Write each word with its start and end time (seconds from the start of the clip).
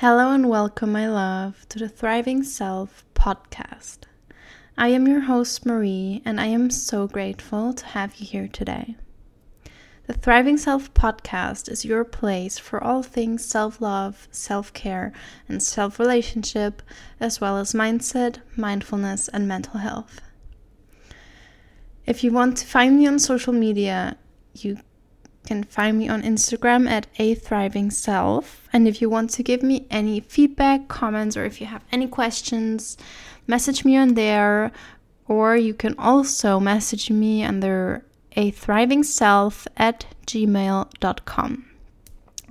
Hello 0.00 0.30
and 0.30 0.50
welcome, 0.50 0.92
my 0.92 1.08
love, 1.08 1.66
to 1.70 1.78
the 1.78 1.88
Thriving 1.88 2.42
Self 2.42 3.02
podcast. 3.14 4.00
I 4.76 4.88
am 4.88 5.08
your 5.08 5.20
host, 5.20 5.64
Marie, 5.64 6.20
and 6.22 6.38
I 6.38 6.48
am 6.48 6.68
so 6.68 7.06
grateful 7.06 7.72
to 7.72 7.86
have 7.86 8.16
you 8.16 8.26
here 8.26 8.46
today. 8.46 8.96
The 10.06 10.12
Thriving 10.12 10.58
Self 10.58 10.92
podcast 10.92 11.70
is 11.70 11.86
your 11.86 12.04
place 12.04 12.58
for 12.58 12.84
all 12.84 13.02
things 13.02 13.42
self 13.42 13.80
love, 13.80 14.28
self 14.30 14.70
care, 14.74 15.14
and 15.48 15.62
self 15.62 15.98
relationship, 15.98 16.82
as 17.18 17.40
well 17.40 17.56
as 17.56 17.72
mindset, 17.72 18.40
mindfulness, 18.54 19.28
and 19.28 19.48
mental 19.48 19.80
health. 19.80 20.20
If 22.04 22.22
you 22.22 22.32
want 22.32 22.58
to 22.58 22.66
find 22.66 22.98
me 22.98 23.06
on 23.06 23.18
social 23.18 23.54
media, 23.54 24.18
you 24.52 24.76
can 25.46 25.64
find 25.64 25.98
me 25.98 26.08
on 26.08 26.22
Instagram 26.22 26.88
at 26.88 27.06
a 27.18 27.34
thriving 27.34 27.90
self. 27.90 28.68
And 28.72 28.86
if 28.86 29.00
you 29.00 29.08
want 29.08 29.30
to 29.30 29.42
give 29.42 29.62
me 29.62 29.86
any 29.90 30.20
feedback, 30.20 30.88
comments, 30.88 31.36
or 31.36 31.44
if 31.44 31.60
you 31.60 31.66
have 31.66 31.84
any 31.92 32.08
questions, 32.08 32.98
message 33.46 33.84
me 33.84 33.96
on 33.96 34.14
there. 34.14 34.72
Or 35.28 35.56
you 35.56 35.72
can 35.74 35.94
also 35.98 36.60
message 36.60 37.10
me 37.10 37.44
under 37.44 38.04
a 38.32 38.50
thriving 38.50 39.02
self 39.02 39.66
at 39.76 40.06
gmail.com. 40.26 41.64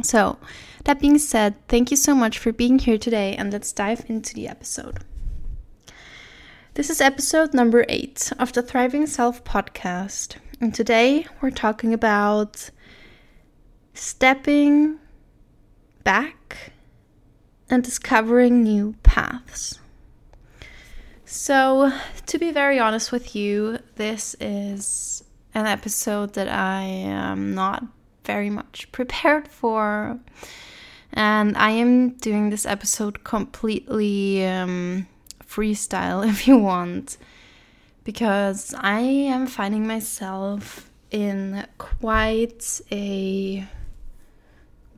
So, 0.02 0.38
that 0.84 1.00
being 1.00 1.18
said, 1.18 1.56
thank 1.68 1.90
you 1.90 1.98
so 1.98 2.14
much 2.14 2.38
for 2.38 2.52
being 2.52 2.80
here 2.80 2.98
today, 2.98 3.36
and 3.36 3.52
let's 3.52 3.72
dive 3.72 4.06
into 4.10 4.34
the 4.34 4.48
episode. 4.48 5.00
This 6.74 6.90
is 6.90 7.00
episode 7.00 7.54
number 7.54 7.86
eight 7.88 8.34
of 8.38 8.52
the 8.52 8.62
Thriving 8.62 9.08
Self 9.08 9.44
podcast. 9.46 10.36
And 10.60 10.74
today 10.76 11.26
we're 11.42 11.52
talking 11.52 11.94
about 11.94 12.70
stepping 13.96 15.00
back 16.04 16.74
and 17.70 17.84
discovering 17.84 18.64
new 18.64 18.96
paths. 19.04 19.80
So, 21.26 21.92
to 22.28 22.38
be 22.38 22.52
very 22.52 22.80
honest 22.80 23.12
with 23.12 23.36
you, 23.36 23.80
this 23.96 24.36
is 24.40 25.24
an 25.54 25.66
episode 25.66 26.34
that 26.34 26.48
I 26.48 26.84
am 26.84 27.56
not 27.56 27.84
very 28.26 28.50
much 28.50 28.92
prepared 28.92 29.48
for. 29.48 30.20
And 31.14 31.58
I 31.58 31.72
am 31.72 32.10
doing 32.10 32.50
this 32.50 32.66
episode 32.66 33.24
completely 33.24 34.46
um, 34.46 35.08
freestyle, 35.44 36.28
if 36.30 36.48
you 36.48 36.58
want, 36.58 37.18
because 38.04 38.76
I 38.78 39.00
am 39.00 39.48
finding 39.48 39.88
myself 39.88 40.92
in 41.10 41.66
quite 41.78 42.82
a 42.92 43.66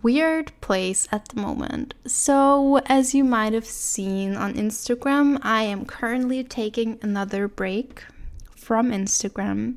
weird 0.08 0.53
place 0.61 1.05
at 1.11 1.27
the 1.27 1.41
moment. 1.41 1.94
So, 2.05 2.77
as 2.86 3.13
you 3.13 3.25
might 3.25 3.52
have 3.52 3.66
seen 3.66 4.38
on 4.38 4.53
Instagram, 4.53 5.38
I 5.41 5.63
am 5.63 5.86
currently 5.86 6.45
taking 6.45 6.97
another 7.02 7.50
break 7.50 8.05
from 8.55 8.91
Instagram. 8.91 9.75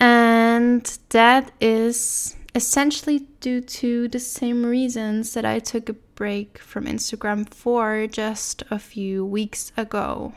And 0.00 0.82
that 1.10 1.52
is 1.60 2.34
essentially 2.52 3.28
due 3.38 3.60
to 3.60 4.08
the 4.08 4.18
same 4.18 4.66
reasons 4.66 5.34
that 5.34 5.44
I 5.44 5.60
took 5.60 5.88
a 5.88 6.00
break 6.22 6.58
from 6.58 6.86
Instagram 6.86 7.48
for 7.48 8.08
just 8.08 8.64
a 8.72 8.78
few 8.80 9.24
weeks 9.24 9.70
ago. 9.76 10.32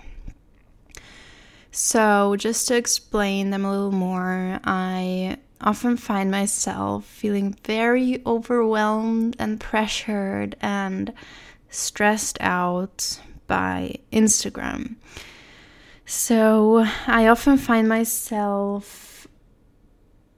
So, 1.72 2.36
just 2.38 2.68
to 2.68 2.76
explain 2.78 3.50
them 3.50 3.66
a 3.66 3.72
little 3.72 4.00
more, 4.08 4.60
I 4.64 5.38
often 5.62 5.98
find 5.98 6.30
myself 6.30 7.06
feeling 7.06 7.56
very 7.64 8.22
overwhelmed 8.26 9.36
and 9.40 9.60
pressured 9.60 10.56
and 10.62 11.14
stressed 11.70 12.38
out 12.42 13.20
by 13.48 13.96
Instagram. 14.12 14.96
So 16.06 16.86
I 17.08 17.28
often 17.28 17.58
find 17.58 17.90
myself 17.90 19.28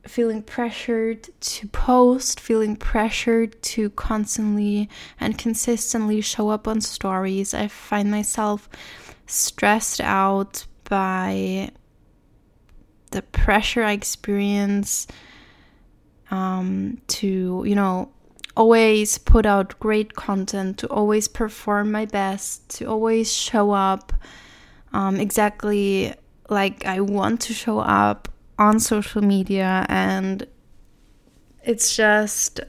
feeling 0.05 0.41
pressured 0.41 1.27
to 1.41 1.67
post, 1.67 2.39
feeling 2.39 2.75
pressured 2.75 3.61
to 3.61 3.89
constantly 3.91 4.89
and 5.19 5.37
consistently 5.37 6.21
show 6.21 6.49
up 6.49 6.67
on 6.67 6.79
stories. 6.79 7.53
I 7.53 7.67
find 7.67 8.09
myself 8.09 8.69
stressed 9.25 9.99
out 9.99 10.65
by 10.85 11.71
the 13.11 13.21
pressure 13.21 13.83
I 13.83 13.93
experience 13.93 15.07
um, 16.29 17.01
to, 17.07 17.63
you 17.65 17.75
know, 17.75 18.09
always 18.55 19.17
put 19.17 19.45
out 19.45 19.79
great 19.79 20.15
content, 20.15 20.77
to 20.79 20.87
always 20.87 21.27
perform 21.27 21.91
my 21.91 22.05
best, 22.05 22.67
to 22.77 22.85
always 22.85 23.31
show 23.31 23.71
up 23.71 24.13
um, 24.93 25.19
exactly 25.19 26.13
like 26.49 26.85
I 26.85 27.01
want 27.01 27.41
to 27.41 27.53
show 27.53 27.79
up 27.79 28.27
on 28.57 28.79
social 28.79 29.21
media. 29.21 29.85
And 29.89 30.45
it's 31.63 31.95
just. 31.95 32.61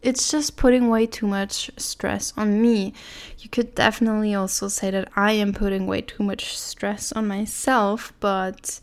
It's 0.00 0.30
just 0.30 0.56
putting 0.56 0.90
way 0.90 1.06
too 1.06 1.26
much 1.26 1.72
stress 1.76 2.32
on 2.36 2.62
me. 2.62 2.94
You 3.40 3.48
could 3.48 3.74
definitely 3.74 4.32
also 4.32 4.68
say 4.68 4.92
that 4.92 5.10
I 5.16 5.32
am 5.32 5.52
putting 5.52 5.88
way 5.88 6.02
too 6.02 6.22
much 6.22 6.56
stress 6.56 7.10
on 7.10 7.26
myself, 7.26 8.12
but 8.20 8.78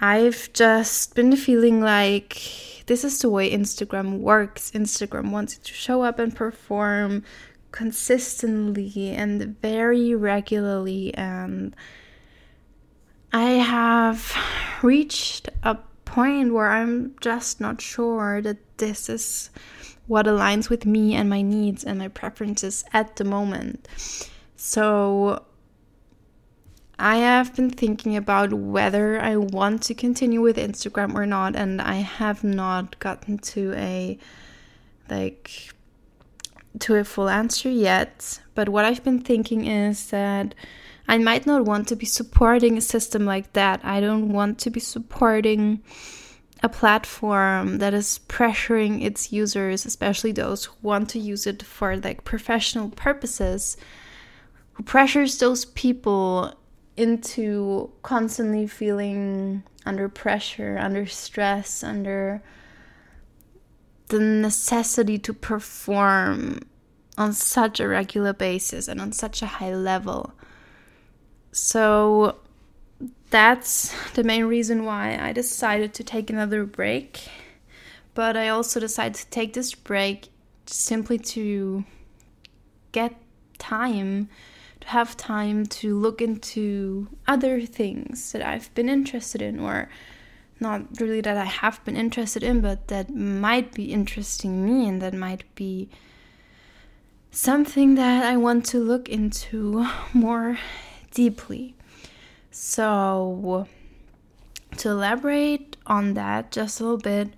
I've 0.00 0.52
just 0.52 1.14
been 1.14 1.34
feeling 1.36 1.80
like 1.80 2.84
this 2.86 3.04
is 3.04 3.18
the 3.18 3.28
way 3.28 3.50
Instagram 3.50 4.18
works. 4.18 4.70
Instagram 4.70 5.30
wants 5.30 5.56
you 5.56 5.60
to 5.64 5.72
show 5.74 6.02
up 6.02 6.18
and 6.18 6.34
perform 6.34 7.24
consistently 7.72 9.10
and 9.10 9.60
very 9.60 10.14
regularly. 10.14 11.12
And 11.14 11.74
I 13.32 13.50
have 13.50 14.34
reached 14.82 15.48
a 15.62 15.76
point 16.04 16.54
where 16.54 16.70
I'm 16.70 17.14
just 17.20 17.60
not 17.60 17.80
sure 17.80 18.40
that 18.40 18.78
this 18.78 19.08
is 19.08 19.50
what 20.06 20.26
aligns 20.26 20.70
with 20.70 20.86
me 20.86 21.14
and 21.14 21.28
my 21.28 21.42
needs 21.42 21.84
and 21.84 21.98
my 21.98 22.08
preferences 22.08 22.84
at 22.92 23.16
the 23.16 23.24
moment. 23.24 23.86
So 24.56 25.44
I 26.98 27.18
have 27.18 27.54
been 27.54 27.70
thinking 27.70 28.16
about 28.16 28.52
whether 28.52 29.20
I 29.20 29.36
want 29.36 29.82
to 29.84 29.94
continue 29.94 30.40
with 30.40 30.56
Instagram 30.56 31.14
or 31.14 31.26
not, 31.26 31.54
and 31.54 31.80
I 31.80 31.96
have 31.96 32.42
not 32.42 32.98
gotten 32.98 33.38
to 33.38 33.72
a 33.74 34.18
like 35.08 35.72
to 36.80 36.96
a 36.96 37.04
full 37.04 37.28
answer 37.28 37.70
yet. 37.70 38.40
But 38.54 38.68
what 38.68 38.84
I've 38.84 39.04
been 39.04 39.20
thinking 39.20 39.66
is 39.66 40.10
that 40.10 40.54
I 41.06 41.18
might 41.18 41.46
not 41.46 41.64
want 41.64 41.88
to 41.88 41.96
be 41.96 42.04
supporting 42.04 42.76
a 42.76 42.82
system 42.82 43.24
like 43.24 43.52
that. 43.52 43.80
I 43.84 44.00
don't 44.00 44.30
want 44.30 44.58
to 44.60 44.70
be 44.70 44.80
supporting 44.80 45.82
a 46.62 46.68
platform 46.68 47.78
that 47.78 47.94
is 47.94 48.20
pressuring 48.28 49.04
its 49.04 49.32
users, 49.32 49.86
especially 49.86 50.32
those 50.32 50.64
who 50.64 50.74
want 50.82 51.08
to 51.10 51.20
use 51.20 51.46
it 51.46 51.62
for 51.62 51.96
like 51.96 52.24
professional 52.24 52.90
purposes, 52.90 53.76
who 54.72 54.82
pressures 54.82 55.38
those 55.38 55.64
people 55.64 56.54
into 56.98 57.92
constantly 58.02 58.66
feeling 58.66 59.62
under 59.86 60.08
pressure, 60.08 60.76
under 60.76 61.06
stress, 61.06 61.84
under 61.84 62.42
the 64.08 64.18
necessity 64.18 65.16
to 65.16 65.32
perform 65.32 66.58
on 67.16 67.32
such 67.32 67.78
a 67.78 67.86
regular 67.86 68.32
basis 68.32 68.88
and 68.88 69.00
on 69.00 69.12
such 69.12 69.42
a 69.42 69.46
high 69.46 69.72
level. 69.72 70.32
So 71.52 72.40
that's 73.30 73.94
the 74.14 74.24
main 74.24 74.46
reason 74.46 74.84
why 74.84 75.16
I 75.20 75.32
decided 75.32 75.94
to 75.94 76.04
take 76.04 76.30
another 76.30 76.64
break. 76.64 77.28
But 78.14 78.36
I 78.36 78.48
also 78.48 78.80
decided 78.80 79.14
to 79.14 79.26
take 79.28 79.52
this 79.52 79.72
break 79.72 80.30
simply 80.66 81.18
to 81.18 81.84
get 82.90 83.14
time 83.58 84.28
have 84.88 85.16
time 85.16 85.66
to 85.66 85.98
look 85.98 86.22
into 86.22 87.08
other 87.26 87.60
things 87.60 88.32
that 88.32 88.42
I've 88.42 88.72
been 88.74 88.88
interested 88.88 89.42
in, 89.42 89.60
or 89.60 89.88
not 90.60 91.00
really 91.00 91.20
that 91.20 91.36
I 91.36 91.44
have 91.44 91.84
been 91.84 91.96
interested 91.96 92.42
in, 92.42 92.60
but 92.60 92.88
that 92.88 93.14
might 93.14 93.74
be 93.74 93.92
interesting 93.92 94.64
me 94.64 94.88
and 94.88 95.00
that 95.02 95.14
might 95.14 95.44
be 95.54 95.88
something 97.30 97.94
that 97.96 98.24
I 98.24 98.36
want 98.36 98.64
to 98.66 98.78
look 98.78 99.08
into 99.08 99.86
more 100.12 100.58
deeply. 101.12 101.74
So, 102.50 103.68
to 104.78 104.88
elaborate 104.88 105.76
on 105.86 106.14
that 106.14 106.50
just 106.50 106.80
a 106.80 106.82
little 106.82 106.98
bit, 106.98 107.34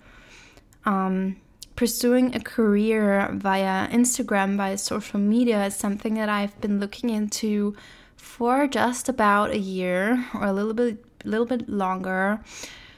um, 0.85 1.37
pursuing 1.81 2.35
a 2.35 2.41
career 2.41 3.31
via 3.33 3.89
Instagram, 3.89 4.59
via 4.59 4.77
social 4.77 5.19
media, 5.19 5.65
is 5.65 5.75
something 5.75 6.13
that 6.13 6.29
I've 6.29 6.61
been 6.61 6.79
looking 6.79 7.09
into 7.09 7.75
for 8.19 8.67
just 8.67 9.09
about 9.09 9.49
a 9.49 9.59
year 9.59 10.27
or 10.35 10.45
a 10.45 10.53
little 10.53 10.75
bit, 10.75 11.03
little 11.25 11.47
bit 11.47 11.71
longer. 11.71 12.39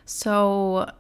So 0.05 0.91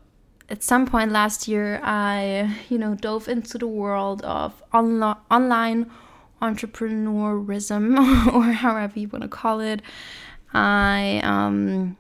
at 0.49 0.63
some 0.63 0.87
point 0.87 1.11
last 1.11 1.49
year, 1.49 1.81
I, 1.83 2.57
you 2.69 2.79
know, 2.79 2.95
dove 2.95 3.27
into 3.27 3.59
the 3.59 3.67
world 3.67 4.23
of 4.23 4.63
onlo- 4.73 5.19
online 5.29 5.91
entrepreneurism, 6.41 7.99
or 8.33 8.53
however 8.53 9.01
you 9.01 9.09
want 9.09 9.23
to 9.23 9.29
call 9.29 9.59
it. 9.59 9.83
I 10.55 11.21
um, 11.25 11.97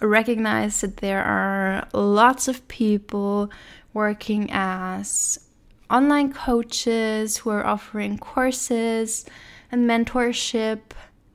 recognize 0.00 0.80
that 0.80 0.96
there 0.96 1.22
are 1.22 1.86
lots 1.92 2.48
of 2.48 2.66
people 2.68 3.50
working 3.92 4.48
as 4.52 5.38
online 5.90 6.32
coaches 6.32 7.38
who 7.38 7.50
are 7.50 7.66
offering 7.66 8.16
courses 8.18 9.24
and 9.72 9.88
mentorship 9.88 10.80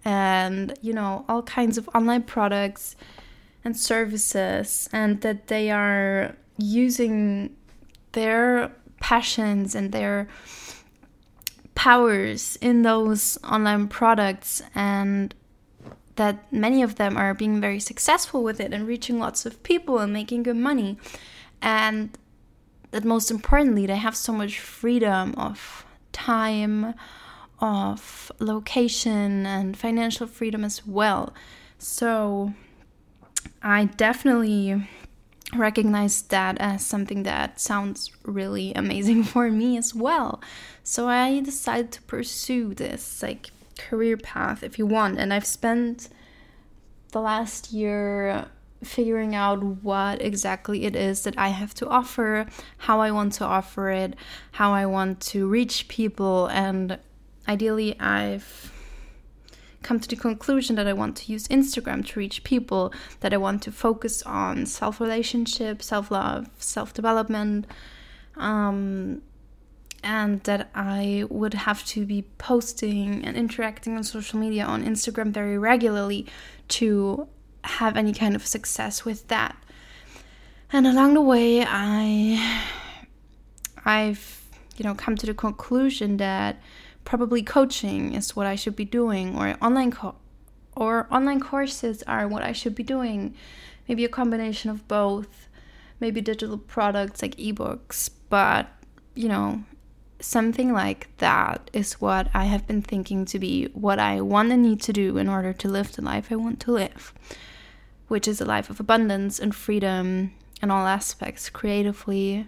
and 0.04 0.78
you 0.82 0.94
know 0.94 1.26
all 1.28 1.42
kinds 1.44 1.78
of 1.78 1.90
online 1.94 2.24
products 2.24 2.96
and 3.64 3.76
services 3.76 4.88
and 4.94 5.22
that 5.22 5.48
they 5.48 5.72
are 5.72 6.36
using 6.58 7.56
their 8.14 8.72
passions 9.02 9.76
and 9.76 9.92
their 9.92 10.28
powers 11.74 12.58
in 12.62 12.84
those 12.84 13.38
online 13.44 13.88
products 13.88 14.62
and 14.74 15.36
that 16.16 16.52
many 16.52 16.82
of 16.82 16.96
them 16.96 17.18
are 17.18 17.34
being 17.34 17.60
very 17.60 17.80
successful 17.80 18.44
with 18.44 18.60
it 18.60 18.74
and 18.74 18.88
reaching 18.88 19.20
lots 19.20 19.46
of 19.46 19.62
people 19.64 20.00
and 20.00 20.14
making 20.14 20.44
good 20.44 20.56
money. 20.56 20.98
And 21.62 22.18
that 22.96 23.04
most 23.04 23.30
importantly 23.30 23.86
they 23.86 23.98
have 23.98 24.16
so 24.16 24.32
much 24.32 24.60
freedom 24.60 25.34
of 25.38 25.86
time 26.12 26.94
of 27.60 28.32
location 28.40 29.46
and 29.46 29.78
financial 29.78 30.28
freedom 30.28 30.64
as 30.64 30.86
well 30.88 31.34
so 31.78 32.54
i 33.62 33.86
definitely 33.86 34.88
recognize 35.56 36.22
that 36.24 36.58
as 36.60 36.86
something 36.86 37.24
that 37.24 37.60
sounds 37.60 38.12
really 38.24 38.74
amazing 38.74 39.24
for 39.34 39.52
me 39.52 39.78
as 39.78 39.94
well 39.94 40.42
so 40.84 41.08
i 41.08 41.40
decided 41.42 41.92
to 41.92 42.02
pursue 42.04 42.74
this 42.74 43.22
like 43.22 43.52
career 43.78 44.18
path 44.18 44.64
if 44.64 44.78
you 44.80 44.86
want. 44.86 45.20
And 45.20 45.34
I've 45.34 45.46
spent 45.46 46.10
the 47.12 47.22
last 47.22 47.72
year 47.72 48.48
figuring 48.84 49.34
out 49.36 49.64
what 49.64 50.22
exactly 50.22 50.86
it 50.86 50.96
is 50.96 51.24
that 51.24 51.38
I 51.38 51.50
have 51.50 51.74
to 51.76 51.88
offer, 51.88 52.46
how 52.80 53.02
I 53.02 53.12
want 53.12 53.34
to 53.34 53.46
offer 53.46 53.90
it, 53.90 54.16
how 54.54 54.74
I 54.74 54.86
want 54.86 55.22
to 55.22 55.48
reach 55.48 55.88
people, 55.88 56.48
and 56.48 57.00
ideally, 57.48 58.00
I've 58.00 58.72
come 59.82 60.00
to 60.00 60.08
the 60.08 60.16
conclusion 60.16 60.76
that 60.78 60.88
I 60.88 60.94
want 60.94 61.16
to 61.18 61.32
use 61.32 61.48
Instagram 61.48 62.06
to 62.08 62.20
reach 62.20 62.44
people, 62.44 62.92
that 63.20 63.34
I 63.34 63.38
want 63.38 63.62
to 63.64 63.72
focus 63.72 64.24
on 64.24 64.66
self 64.66 65.00
relationship, 65.00 65.82
self 65.82 66.12
love, 66.12 66.50
self 66.58 66.94
development. 66.94 67.68
Um, 68.36 69.22
and 70.04 70.44
that 70.44 70.70
I 70.76 71.26
would 71.30 71.56
have 71.56 71.84
to 71.88 72.06
be 72.06 72.22
posting 72.38 73.26
and 73.26 73.36
interacting 73.36 73.98
on 73.98 74.04
social 74.04 74.38
media 74.40 74.64
on 74.64 74.84
Instagram 74.86 75.32
very 75.32 75.58
regularly 75.58 76.28
to 76.68 77.28
have 77.66 77.98
any 77.98 78.14
kind 78.14 78.36
of 78.36 78.46
success 78.46 79.06
with 79.06 79.28
that. 79.28 79.56
And 80.72 80.88
along 80.88 81.14
the 81.14 81.22
way, 81.22 81.64
I 81.68 82.64
I've 83.86 84.44
you 84.78 84.84
know 84.84 84.96
come 84.96 85.16
to 85.16 85.26
the 85.26 85.34
conclusion 85.34 86.18
that 86.18 86.62
probably 87.04 87.44
coaching 87.44 88.14
is 88.14 88.36
what 88.36 88.48
I 88.48 88.56
should 88.56 88.76
be 88.76 88.86
doing 88.86 89.38
or 89.38 89.56
online 89.62 89.92
co- 89.92 90.16
or 90.76 91.08
online 91.12 91.40
courses 91.40 92.04
are 92.04 92.28
what 92.28 92.44
I 92.44 92.52
should 92.52 92.76
be 92.76 92.84
doing. 92.84 93.36
Maybe 93.88 94.04
a 94.04 94.10
combination 94.10 94.72
of 94.72 94.88
both. 94.88 95.48
Maybe 96.00 96.20
digital 96.20 96.58
products 96.58 97.22
like 97.22 97.36
ebooks, 97.38 98.10
but 98.30 98.68
you 99.14 99.30
know, 99.30 99.64
something 100.20 100.74
like 100.74 101.08
that 101.18 101.70
is 101.72 101.94
what 102.02 102.28
I 102.34 102.46
have 102.46 102.68
been 102.68 102.82
thinking 102.82 103.26
to 103.26 103.40
be 103.40 103.66
what 103.74 104.00
I 104.00 104.22
want 104.22 104.52
and 104.52 104.62
need 104.62 104.82
to 104.82 104.94
do 104.94 105.18
in 105.18 105.30
order 105.30 105.54
to 105.54 105.68
live 105.68 105.94
the 105.94 106.02
life 106.02 106.32
I 106.32 106.36
want 106.36 106.60
to 106.62 106.72
live, 106.72 107.14
which 108.08 108.28
is 108.28 108.40
a 108.40 108.46
life 108.46 108.70
of 108.70 108.80
abundance 108.80 109.40
and 109.40 109.56
freedom 109.56 110.32
in 110.62 110.72
all 110.72 110.88
aspects 110.88 111.50
creatively, 111.50 112.48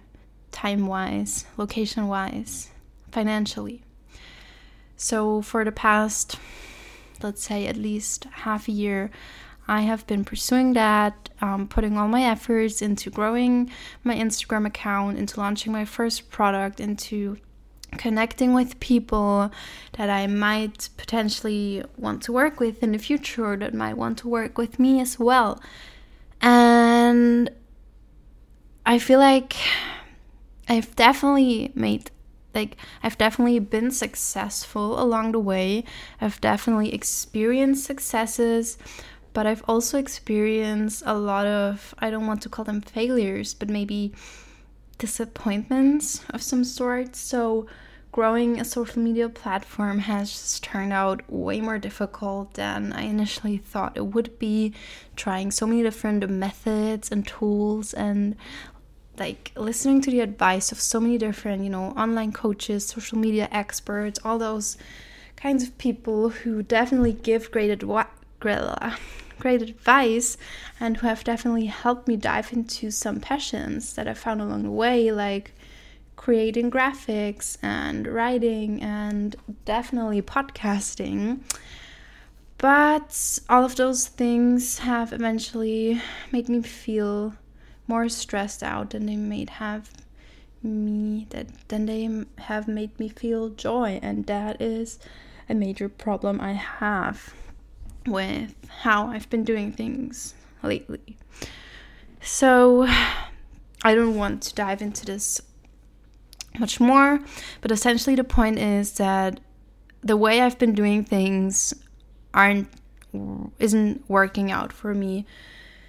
time 0.51 0.87
wise, 0.87 1.45
location 1.57 2.07
wise, 2.07 2.69
financially. 3.11 3.83
So, 4.95 5.41
for 5.41 5.63
the 5.63 5.71
past, 5.71 6.37
let's 7.21 7.43
say, 7.43 7.67
at 7.67 7.77
least 7.77 8.25
half 8.25 8.67
a 8.67 8.71
year, 8.71 9.11
I 9.67 9.81
have 9.81 10.07
been 10.07 10.23
pursuing 10.23 10.73
that, 10.73 11.29
um, 11.41 11.67
putting 11.67 11.97
all 11.97 12.07
my 12.07 12.23
efforts 12.23 12.81
into 12.81 13.09
growing 13.09 13.69
my 14.03 14.15
Instagram 14.15 14.65
account, 14.65 15.17
into 15.17 15.39
launching 15.39 15.73
my 15.73 15.85
first 15.85 16.29
product, 16.31 16.79
into 16.79 17.37
connecting 17.91 18.53
with 18.53 18.79
people 18.79 19.51
that 19.93 20.09
I 20.09 20.27
might 20.27 20.89
potentially 20.97 21.83
want 21.97 22.21
to 22.23 22.31
work 22.31 22.59
with 22.59 22.83
in 22.83 22.91
the 22.91 22.99
future 22.99 23.45
or 23.45 23.57
that 23.57 23.73
might 23.73 23.97
want 23.97 24.17
to 24.19 24.27
work 24.27 24.57
with 24.57 24.79
me 24.79 24.99
as 24.99 25.19
well. 25.19 25.61
And 26.41 27.49
I 28.85 28.99
feel 28.99 29.19
like 29.19 29.55
I've 30.69 30.95
definitely 30.95 31.71
made 31.75 32.11
like 32.53 32.75
I've 33.03 33.17
definitely 33.17 33.59
been 33.59 33.91
successful 33.91 34.99
along 34.99 35.31
the 35.33 35.39
way. 35.39 35.83
I've 36.19 36.41
definitely 36.41 36.93
experienced 36.93 37.85
successes, 37.85 38.77
but 39.33 39.45
I've 39.45 39.63
also 39.67 39.99
experienced 39.99 41.03
a 41.05 41.13
lot 41.13 41.45
of 41.45 41.93
I 41.99 42.09
don't 42.09 42.27
want 42.27 42.41
to 42.43 42.49
call 42.49 42.65
them 42.65 42.81
failures, 42.81 43.53
but 43.53 43.69
maybe 43.69 44.13
disappointments 44.97 46.23
of 46.29 46.41
some 46.41 46.63
sort. 46.63 47.15
So, 47.15 47.67
growing 48.11 48.59
a 48.59 48.65
social 48.65 49.01
media 49.01 49.29
platform 49.29 49.99
has 49.99 50.59
turned 50.61 50.91
out 50.91 51.21
way 51.29 51.61
more 51.61 51.77
difficult 51.77 52.55
than 52.55 52.91
I 52.93 53.03
initially 53.03 53.57
thought 53.57 53.97
it 53.97 54.07
would 54.07 54.39
be. 54.39 54.73
Trying 55.15 55.51
so 55.51 55.67
many 55.67 55.83
different 55.83 56.27
methods 56.29 57.11
and 57.11 57.27
tools 57.27 57.93
and 57.93 58.35
like 59.17 59.51
listening 59.55 60.01
to 60.01 60.11
the 60.11 60.19
advice 60.19 60.71
of 60.71 60.79
so 60.79 60.99
many 60.99 61.17
different, 61.17 61.63
you 61.63 61.69
know, 61.69 61.91
online 61.91 62.31
coaches, 62.31 62.87
social 62.87 63.17
media 63.17 63.47
experts, 63.51 64.19
all 64.23 64.37
those 64.37 64.77
kinds 65.35 65.63
of 65.63 65.77
people 65.77 66.29
who 66.29 66.63
definitely 66.63 67.13
give 67.13 67.51
great 67.51 67.69
advice 67.69 68.07
great 69.39 69.61
advice 69.61 70.37
and 70.79 70.97
who 70.97 71.07
have 71.07 71.23
definitely 71.23 71.65
helped 71.65 72.07
me 72.07 72.15
dive 72.15 72.53
into 72.53 72.91
some 72.91 73.19
passions 73.19 73.93
that 73.93 74.07
I 74.07 74.13
found 74.13 74.41
along 74.41 74.63
the 74.63 74.71
way, 74.71 75.11
like 75.11 75.53
creating 76.15 76.71
graphics 76.71 77.57
and 77.61 78.07
writing 78.07 78.81
and 78.81 79.35
definitely 79.65 80.21
podcasting. 80.21 81.39
But 82.57 83.39
all 83.49 83.63
of 83.63 83.75
those 83.75 84.07
things 84.07 84.79
have 84.79 85.13
eventually 85.13 86.01
made 86.31 86.49
me 86.49 86.61
feel 86.63 87.35
more 87.87 88.09
stressed 88.09 88.63
out 88.63 88.89
than 88.89 89.05
they 89.05 89.15
made 89.15 89.49
have 89.51 89.91
me 90.63 91.27
that 91.29 91.47
than 91.69 91.85
they 91.85 92.25
have 92.39 92.67
made 92.67 92.99
me 92.99 93.07
feel 93.07 93.49
joy 93.49 93.99
and 94.01 94.25
that 94.25 94.59
is 94.61 94.99
a 95.47 95.53
major 95.53 95.87
problem 95.87 96.41
I 96.41 96.53
have 96.53 97.33
with 98.07 98.55
how 98.81 99.07
I've 99.07 99.29
been 99.29 99.43
doing 99.43 99.71
things 99.71 100.33
lately. 100.63 101.17
So, 102.21 102.85
I 103.83 103.95
don't 103.95 104.15
want 104.15 104.41
to 104.43 104.55
dive 104.55 104.81
into 104.81 105.05
this 105.05 105.41
much 106.59 106.79
more, 106.79 107.19
but 107.61 107.71
essentially, 107.71 108.15
the 108.15 108.23
point 108.23 108.59
is 108.59 108.93
that 108.93 109.39
the 110.03 110.17
way 110.17 110.41
I've 110.41 110.57
been 110.57 110.73
doing 110.73 111.03
things 111.03 111.73
aren't 112.33 112.69
isn't 113.59 114.03
working 114.07 114.51
out 114.51 114.71
for 114.71 114.93
me 114.93 115.25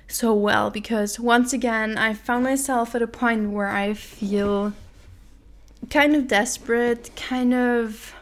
so 0.07 0.33
well 0.33 0.71
because 0.71 1.21
once 1.21 1.53
again 1.53 1.99
I 1.99 2.15
found 2.15 2.45
myself 2.45 2.95
at 2.95 3.03
a 3.03 3.07
point 3.07 3.51
where 3.51 3.69
I 3.69 3.93
feel 3.93 4.73
kind 5.91 6.17
of 6.17 6.27
desperate, 6.29 7.11
kind 7.17 7.53
of 7.53 8.15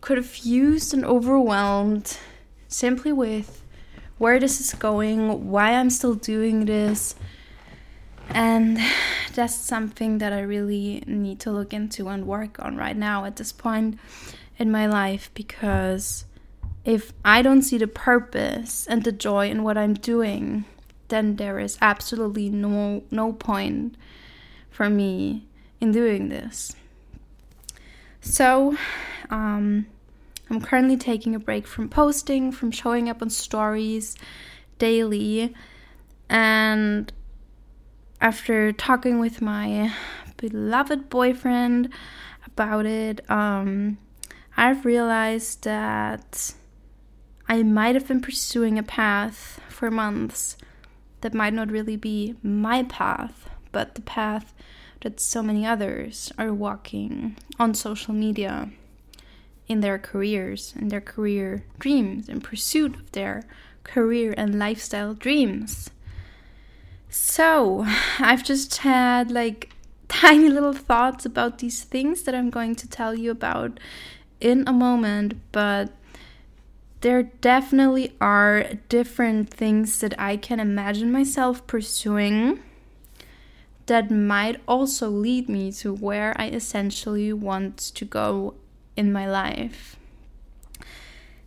confused 0.00 0.94
and 0.94 1.04
overwhelmed 1.04 2.18
simply 2.68 3.12
with 3.12 3.62
where 4.18 4.40
this 4.40 4.60
is 4.60 4.74
going, 4.74 5.50
why 5.50 5.72
I'm 5.72 5.90
still 5.90 6.14
doing 6.14 6.64
this. 6.64 7.14
And 8.30 8.78
that's 9.34 9.54
something 9.54 10.18
that 10.18 10.32
I 10.32 10.40
really 10.40 11.02
need 11.06 11.40
to 11.40 11.50
look 11.50 11.72
into 11.72 12.08
and 12.08 12.26
work 12.26 12.58
on 12.58 12.76
right 12.76 12.96
now 12.96 13.24
at 13.24 13.36
this 13.36 13.52
point 13.52 13.98
in 14.58 14.70
my 14.70 14.86
life 14.86 15.30
because 15.34 16.24
if 16.84 17.12
I 17.24 17.42
don't 17.42 17.62
see 17.62 17.78
the 17.78 17.86
purpose 17.86 18.86
and 18.86 19.04
the 19.04 19.12
joy 19.12 19.50
in 19.50 19.62
what 19.62 19.76
I'm 19.76 19.94
doing, 19.94 20.64
then 21.08 21.36
there 21.36 21.58
is 21.58 21.76
absolutely 21.80 22.48
no 22.48 23.02
no 23.10 23.32
point 23.32 23.96
for 24.70 24.88
me 24.88 25.46
in 25.80 25.92
doing 25.92 26.28
this. 26.28 26.74
So, 28.20 28.76
um, 29.30 29.86
I'm 30.48 30.60
currently 30.60 30.96
taking 30.96 31.34
a 31.34 31.38
break 31.38 31.66
from 31.66 31.88
posting, 31.88 32.52
from 32.52 32.70
showing 32.70 33.08
up 33.08 33.20
on 33.20 33.30
stories 33.30 34.16
daily, 34.78 35.54
and 36.28 37.12
after 38.20 38.72
talking 38.72 39.18
with 39.18 39.42
my 39.42 39.92
beloved 40.36 41.08
boyfriend 41.08 41.92
about 42.46 42.86
it, 42.86 43.28
um, 43.30 43.98
I've 44.56 44.84
realized 44.84 45.64
that 45.64 46.54
I 47.48 47.62
might 47.62 47.94
have 47.94 48.08
been 48.08 48.20
pursuing 48.20 48.78
a 48.78 48.82
path 48.82 49.60
for 49.68 49.90
months 49.90 50.56
that 51.20 51.34
might 51.34 51.52
not 51.52 51.70
really 51.70 51.96
be 51.96 52.34
my 52.42 52.84
path, 52.84 53.50
but 53.72 53.94
the 53.94 54.00
path 54.02 54.54
that 55.02 55.20
so 55.20 55.42
many 55.42 55.66
others 55.66 56.32
are 56.38 56.52
walking 56.52 57.36
on 57.58 57.74
social 57.74 58.14
media 58.14 58.70
in 59.68 59.80
their 59.80 59.98
careers, 59.98 60.74
in 60.78 60.88
their 60.88 61.00
career 61.00 61.64
dreams, 61.78 62.28
in 62.28 62.40
pursuit 62.40 62.94
of 62.94 63.12
their 63.12 63.42
career 63.84 64.34
and 64.36 64.58
lifestyle 64.58 65.14
dreams. 65.14 65.90
So, 67.08 67.84
I've 68.18 68.44
just 68.44 68.78
had 68.78 69.30
like 69.30 69.70
tiny 70.08 70.48
little 70.48 70.72
thoughts 70.72 71.24
about 71.24 71.58
these 71.58 71.82
things 71.82 72.22
that 72.22 72.34
I'm 72.34 72.50
going 72.50 72.74
to 72.76 72.88
tell 72.88 73.14
you 73.14 73.30
about 73.30 73.80
in 74.40 74.64
a 74.66 74.72
moment, 74.72 75.34
but 75.52 75.90
there 77.00 77.22
definitely 77.22 78.14
are 78.20 78.64
different 78.88 79.50
things 79.50 80.00
that 80.00 80.18
I 80.18 80.36
can 80.36 80.60
imagine 80.60 81.12
myself 81.12 81.66
pursuing 81.66 82.62
that 83.86 84.10
might 84.10 84.60
also 84.66 85.08
lead 85.08 85.48
me 85.48 85.70
to 85.70 85.94
where 85.94 86.34
I 86.36 86.48
essentially 86.48 87.32
want 87.32 87.76
to 87.78 88.04
go 88.04 88.54
in 88.96 89.12
my 89.12 89.28
life. 89.28 89.96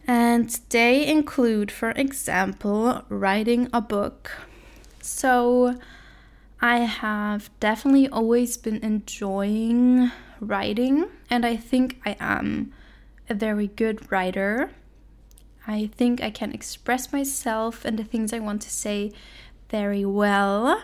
And 0.08 0.50
they 0.70 1.06
include, 1.06 1.72
for 1.72 1.92
example, 1.92 3.04
writing 3.10 3.70
a 3.74 3.82
book. 3.82 4.32
So, 5.02 5.80
I 6.62 6.80
have 6.80 7.50
definitely 7.60 8.10
always 8.10 8.58
been 8.58 8.84
enjoying 8.84 10.12
writing, 10.42 11.06
and 11.30 11.46
I 11.46 11.56
think 11.56 12.02
I 12.06 12.18
am 12.20 12.74
a 13.30 13.34
very 13.34 13.68
good 13.68 14.12
writer. 14.12 14.72
I 15.68 15.90
think 15.96 16.22
I 16.22 16.32
can 16.32 16.52
express 16.52 17.14
myself 17.14 17.86
and 17.86 17.98
the 17.98 18.04
things 18.04 18.34
I 18.34 18.40
want 18.40 18.62
to 18.64 18.70
say 18.70 19.12
very 19.70 20.04
well, 20.04 20.84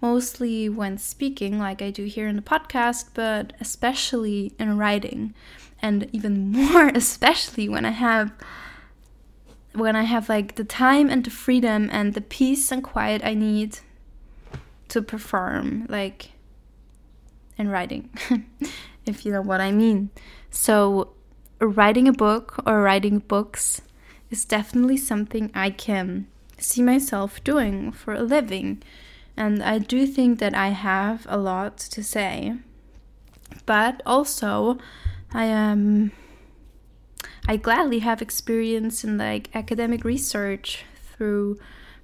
mostly 0.00 0.68
when 0.68 0.98
speaking, 0.98 1.58
like 1.58 1.82
I 1.82 1.90
do 1.90 2.04
here 2.04 2.26
in 2.26 2.36
the 2.36 2.42
podcast, 2.42 3.10
but 3.14 3.52
especially 3.60 4.54
in 4.58 4.78
writing, 4.78 5.34
and 5.82 6.08
even 6.12 6.52
more 6.52 6.88
especially 6.94 7.68
when 7.68 7.84
I 7.84 7.90
have 7.90 8.32
when 9.74 9.96
I 9.96 10.02
have 10.02 10.28
like 10.28 10.54
the 10.54 10.64
time 10.64 11.10
and 11.10 11.24
the 11.24 11.30
freedom 11.30 11.88
and 11.92 12.14
the 12.14 12.20
peace 12.20 12.70
and 12.70 12.82
quiet 12.82 13.22
I 13.24 13.34
need 13.34 13.78
to 14.88 15.00
perform, 15.00 15.86
like 15.88 16.32
in 17.56 17.68
writing, 17.68 18.10
if 19.06 19.24
you 19.24 19.32
know 19.32 19.40
what 19.40 19.60
I 19.60 19.72
mean. 19.72 20.10
So, 20.50 21.14
writing 21.60 22.06
a 22.08 22.12
book 22.12 22.62
or 22.66 22.82
writing 22.82 23.20
books 23.20 23.80
is 24.30 24.44
definitely 24.44 24.98
something 24.98 25.50
I 25.54 25.70
can 25.70 26.26
see 26.58 26.82
myself 26.82 27.42
doing 27.42 27.90
for 27.92 28.12
a 28.14 28.22
living. 28.22 28.82
And 29.34 29.62
I 29.62 29.78
do 29.78 30.06
think 30.06 30.38
that 30.40 30.54
I 30.54 30.68
have 30.68 31.26
a 31.28 31.38
lot 31.38 31.78
to 31.78 32.02
say. 32.02 32.56
But 33.64 34.02
also, 34.04 34.76
I. 35.34 35.50
Um, 35.50 36.12
I 37.48 37.56
gladly 37.56 37.98
have 37.98 38.22
experience 38.22 39.02
in 39.02 39.18
like 39.18 39.50
academic 39.52 40.04
research 40.04 40.84
through 41.16 41.58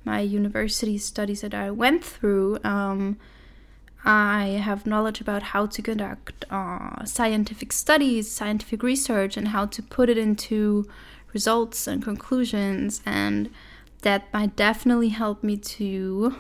my 0.05 0.21
university 0.21 0.99
studies 0.99 1.43
that 1.43 1.55
I 1.55 1.71
went 1.71 2.05
through, 2.05 2.59
um, 2.65 3.19
I 4.05 4.61
have 4.63 4.87
knowledge 4.87 5.21
about 5.21 5.43
how 5.43 5.67
to 5.67 5.83
conduct 5.83 6.45
uh, 6.51 7.05
scientific 7.05 7.73
studies, 7.73 8.31
scientific 8.31 8.83
research, 8.83 9.37
and 9.37 9.49
how 9.49 9.67
to 9.67 9.83
put 9.83 10.09
it 10.09 10.17
into 10.17 10.89
results 11.33 11.87
and 11.87 12.03
conclusions. 12.03 13.03
And 13.05 13.51
that 14.03 14.33
might 14.33 14.57
definitely 14.57 15.11
help 15.11 15.43
me 15.43 15.57
to, 15.57 16.37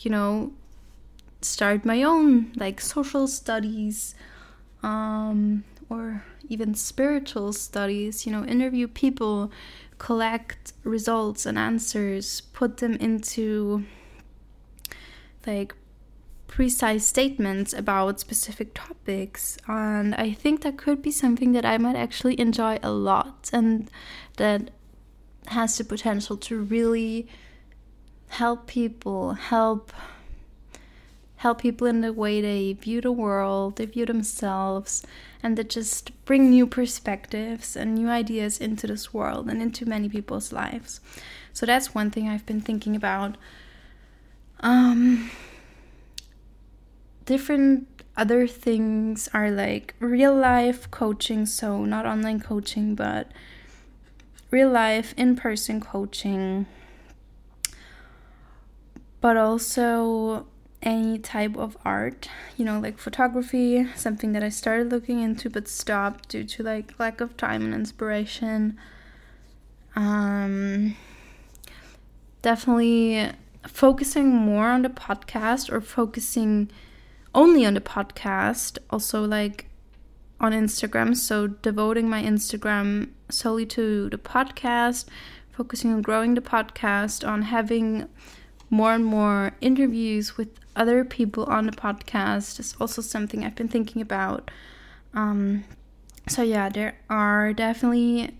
you 0.00 0.10
know, 0.10 0.52
start 1.40 1.84
my 1.84 2.02
own 2.02 2.52
like 2.56 2.80
social 2.80 3.28
studies 3.28 4.14
um, 4.82 5.64
or 5.92 6.24
even 6.48 6.74
spiritual 6.74 7.52
studies, 7.52 8.26
you 8.26 8.32
know, 8.32 8.44
interview 8.44 8.88
people 8.88 9.52
collect 9.98 10.72
results 10.84 11.46
and 11.46 11.58
answers, 11.58 12.40
put 12.40 12.78
them 12.78 12.94
into 12.94 13.84
like 15.46 15.74
precise 16.46 17.06
statements 17.06 17.72
about 17.72 18.20
specific 18.20 18.74
topics. 18.74 19.58
And 19.68 20.14
I 20.14 20.32
think 20.32 20.62
that 20.62 20.76
could 20.76 21.02
be 21.02 21.10
something 21.10 21.52
that 21.52 21.64
I 21.64 21.78
might 21.78 21.96
actually 21.96 22.38
enjoy 22.40 22.78
a 22.82 22.90
lot 22.90 23.50
and 23.52 23.90
that 24.36 24.70
has 25.48 25.76
the 25.78 25.84
potential 25.84 26.36
to 26.36 26.58
really 26.58 27.28
help 28.28 28.66
people, 28.66 29.34
help 29.34 29.92
help 31.36 31.60
people 31.60 31.88
in 31.88 32.02
the 32.02 32.12
way 32.12 32.40
they 32.40 32.72
view 32.72 33.00
the 33.00 33.10
world, 33.10 33.74
they 33.74 33.84
view 33.84 34.06
themselves, 34.06 35.04
and 35.42 35.56
that 35.58 35.68
just 35.68 36.12
bring 36.24 36.50
new 36.50 36.66
perspectives 36.66 37.76
and 37.76 37.94
new 37.94 38.08
ideas 38.08 38.58
into 38.58 38.86
this 38.86 39.12
world 39.12 39.48
and 39.48 39.60
into 39.60 39.84
many 39.84 40.08
people's 40.08 40.52
lives. 40.52 41.00
So 41.52 41.66
that's 41.66 41.94
one 41.94 42.10
thing 42.10 42.28
I've 42.28 42.46
been 42.46 42.60
thinking 42.60 42.94
about. 42.94 43.36
Um, 44.60 45.30
different 47.24 47.88
other 48.16 48.46
things 48.46 49.28
are 49.34 49.50
like 49.50 49.94
real 49.98 50.34
life 50.34 50.90
coaching, 50.90 51.46
so 51.46 51.84
not 51.84 52.06
online 52.06 52.40
coaching, 52.40 52.94
but 52.94 53.30
real 54.50 54.70
life 54.70 55.14
in 55.16 55.34
person 55.34 55.80
coaching, 55.80 56.66
but 59.20 59.36
also 59.36 60.46
any 60.82 61.18
type 61.18 61.56
of 61.56 61.76
art, 61.84 62.28
you 62.56 62.64
know, 62.64 62.80
like 62.80 62.98
photography, 62.98 63.86
something 63.94 64.32
that 64.32 64.42
I 64.42 64.48
started 64.48 64.90
looking 64.90 65.20
into 65.20 65.48
but 65.48 65.68
stopped 65.68 66.28
due 66.30 66.44
to 66.44 66.62
like 66.62 66.98
lack 66.98 67.20
of 67.20 67.36
time 67.36 67.64
and 67.64 67.74
inspiration. 67.74 68.78
Um 69.94 70.96
definitely 72.42 73.30
focusing 73.66 74.28
more 74.28 74.66
on 74.66 74.82
the 74.82 74.88
podcast 74.88 75.70
or 75.70 75.80
focusing 75.80 76.70
only 77.34 77.64
on 77.64 77.74
the 77.74 77.80
podcast, 77.80 78.78
also 78.90 79.24
like 79.24 79.66
on 80.40 80.52
Instagram, 80.52 81.16
so 81.16 81.46
devoting 81.46 82.08
my 82.08 82.22
Instagram 82.22 83.10
solely 83.28 83.64
to 83.66 84.10
the 84.10 84.18
podcast, 84.18 85.06
focusing 85.52 85.92
on 85.92 86.02
growing 86.02 86.34
the 86.34 86.40
podcast, 86.40 87.26
on 87.26 87.42
having 87.42 88.08
more 88.68 88.92
and 88.92 89.04
more 89.04 89.52
interviews 89.60 90.36
with 90.36 90.48
other 90.74 91.04
people 91.04 91.44
on 91.44 91.66
the 91.66 91.72
podcast 91.72 92.58
is 92.60 92.74
also 92.80 93.02
something 93.02 93.44
I've 93.44 93.54
been 93.54 93.68
thinking 93.68 94.02
about. 94.02 94.50
Um, 95.14 95.64
so, 96.28 96.42
yeah, 96.42 96.68
there 96.68 96.96
are 97.10 97.52
definitely 97.52 98.36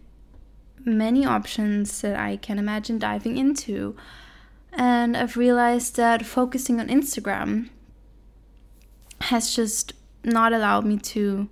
many 0.84 1.24
options 1.24 2.00
that 2.00 2.18
I 2.18 2.36
can 2.36 2.58
imagine 2.58 2.98
diving 2.98 3.36
into. 3.36 3.96
And 4.72 5.16
I've 5.16 5.36
realized 5.36 5.96
that 5.96 6.24
focusing 6.24 6.80
on 6.80 6.88
Instagram 6.88 7.68
has 9.22 9.54
just 9.54 9.92
not 10.24 10.52
allowed 10.52 10.84
me 10.84 10.98
to 10.98 11.48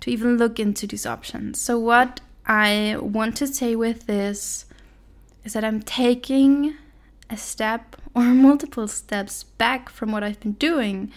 to 0.00 0.10
even 0.10 0.38
look 0.38 0.58
into 0.58 0.86
these 0.86 1.04
options. 1.04 1.60
So 1.60 1.78
what 1.78 2.20
I 2.46 2.96
want 3.00 3.36
to 3.36 3.46
say 3.46 3.76
with 3.76 4.06
this 4.06 4.64
is 5.44 5.52
that 5.52 5.62
I'm 5.62 5.82
taking 5.82 6.74
a 7.30 7.36
step 7.36 7.96
or 8.14 8.22
multiple 8.48 8.88
steps 8.88 9.44
back 9.44 9.88
from 9.88 10.12
what 10.12 10.22
I've 10.22 10.40
been 10.40 10.52
doing 10.52 11.12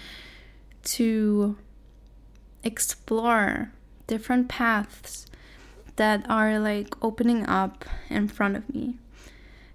to 0.84 1.58
explore 2.64 3.72
different 4.08 4.48
paths 4.48 5.26
that 5.96 6.26
are 6.30 6.60
like 6.60 6.96
opening 7.04 7.46
up 7.46 7.86
in 8.10 8.28
front 8.28 8.56
of 8.56 8.74
me. 8.74 8.98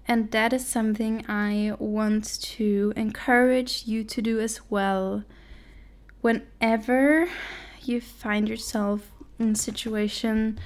And 0.07 0.31
that 0.31 0.53
is 0.53 0.65
something 0.65 1.23
I 1.27 1.73
want 1.77 2.41
to 2.41 2.93
encourage 2.95 3.83
you 3.85 4.03
to 4.05 4.21
do 4.21 4.39
as 4.39 4.59
well. 4.69 5.23
Whenever 6.21 7.29
you 7.83 8.01
find 8.01 8.49
yourself 8.49 9.11
in 9.37 9.51
a 9.51 9.55
situation 9.55 10.59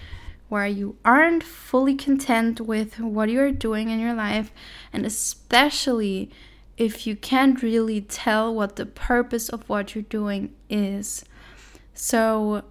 where 0.54 0.68
you 0.68 0.96
aren't 1.04 1.42
fully 1.42 1.96
content 1.96 2.62
with 2.62 3.00
what 3.00 3.28
you're 3.28 3.52
doing 3.52 3.90
in 3.90 4.00
your 4.00 4.14
life, 4.14 4.52
and 4.94 5.04
especially 5.04 6.30
if 6.78 7.08
you 7.08 7.16
can't 7.16 7.64
really 7.64 8.00
tell 8.00 8.54
what 8.54 8.76
the 8.76 8.86
purpose 8.86 9.50
of 9.50 9.68
what 9.68 9.96
you're 9.96 10.04
doing 10.04 10.54
is. 10.70 11.26
So, 11.96 12.66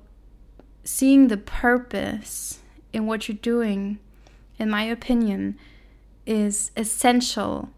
seeing 0.84 1.26
the 1.26 1.36
purpose 1.36 2.60
in 2.92 3.06
what 3.06 3.26
you're 3.26 3.36
doing, 3.42 3.98
in 4.60 4.70
my 4.70 4.84
opinion, 4.84 5.58
is 6.24 6.70
essential 6.76 7.70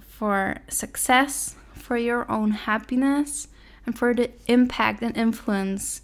for 0.00 0.56
success, 0.68 1.54
for 1.74 1.98
your 1.98 2.24
own 2.32 2.52
happiness 2.52 3.48
and 3.84 3.98
for 3.98 4.14
the 4.14 4.30
impact 4.46 5.02
and 5.02 5.14
influence 5.18 6.00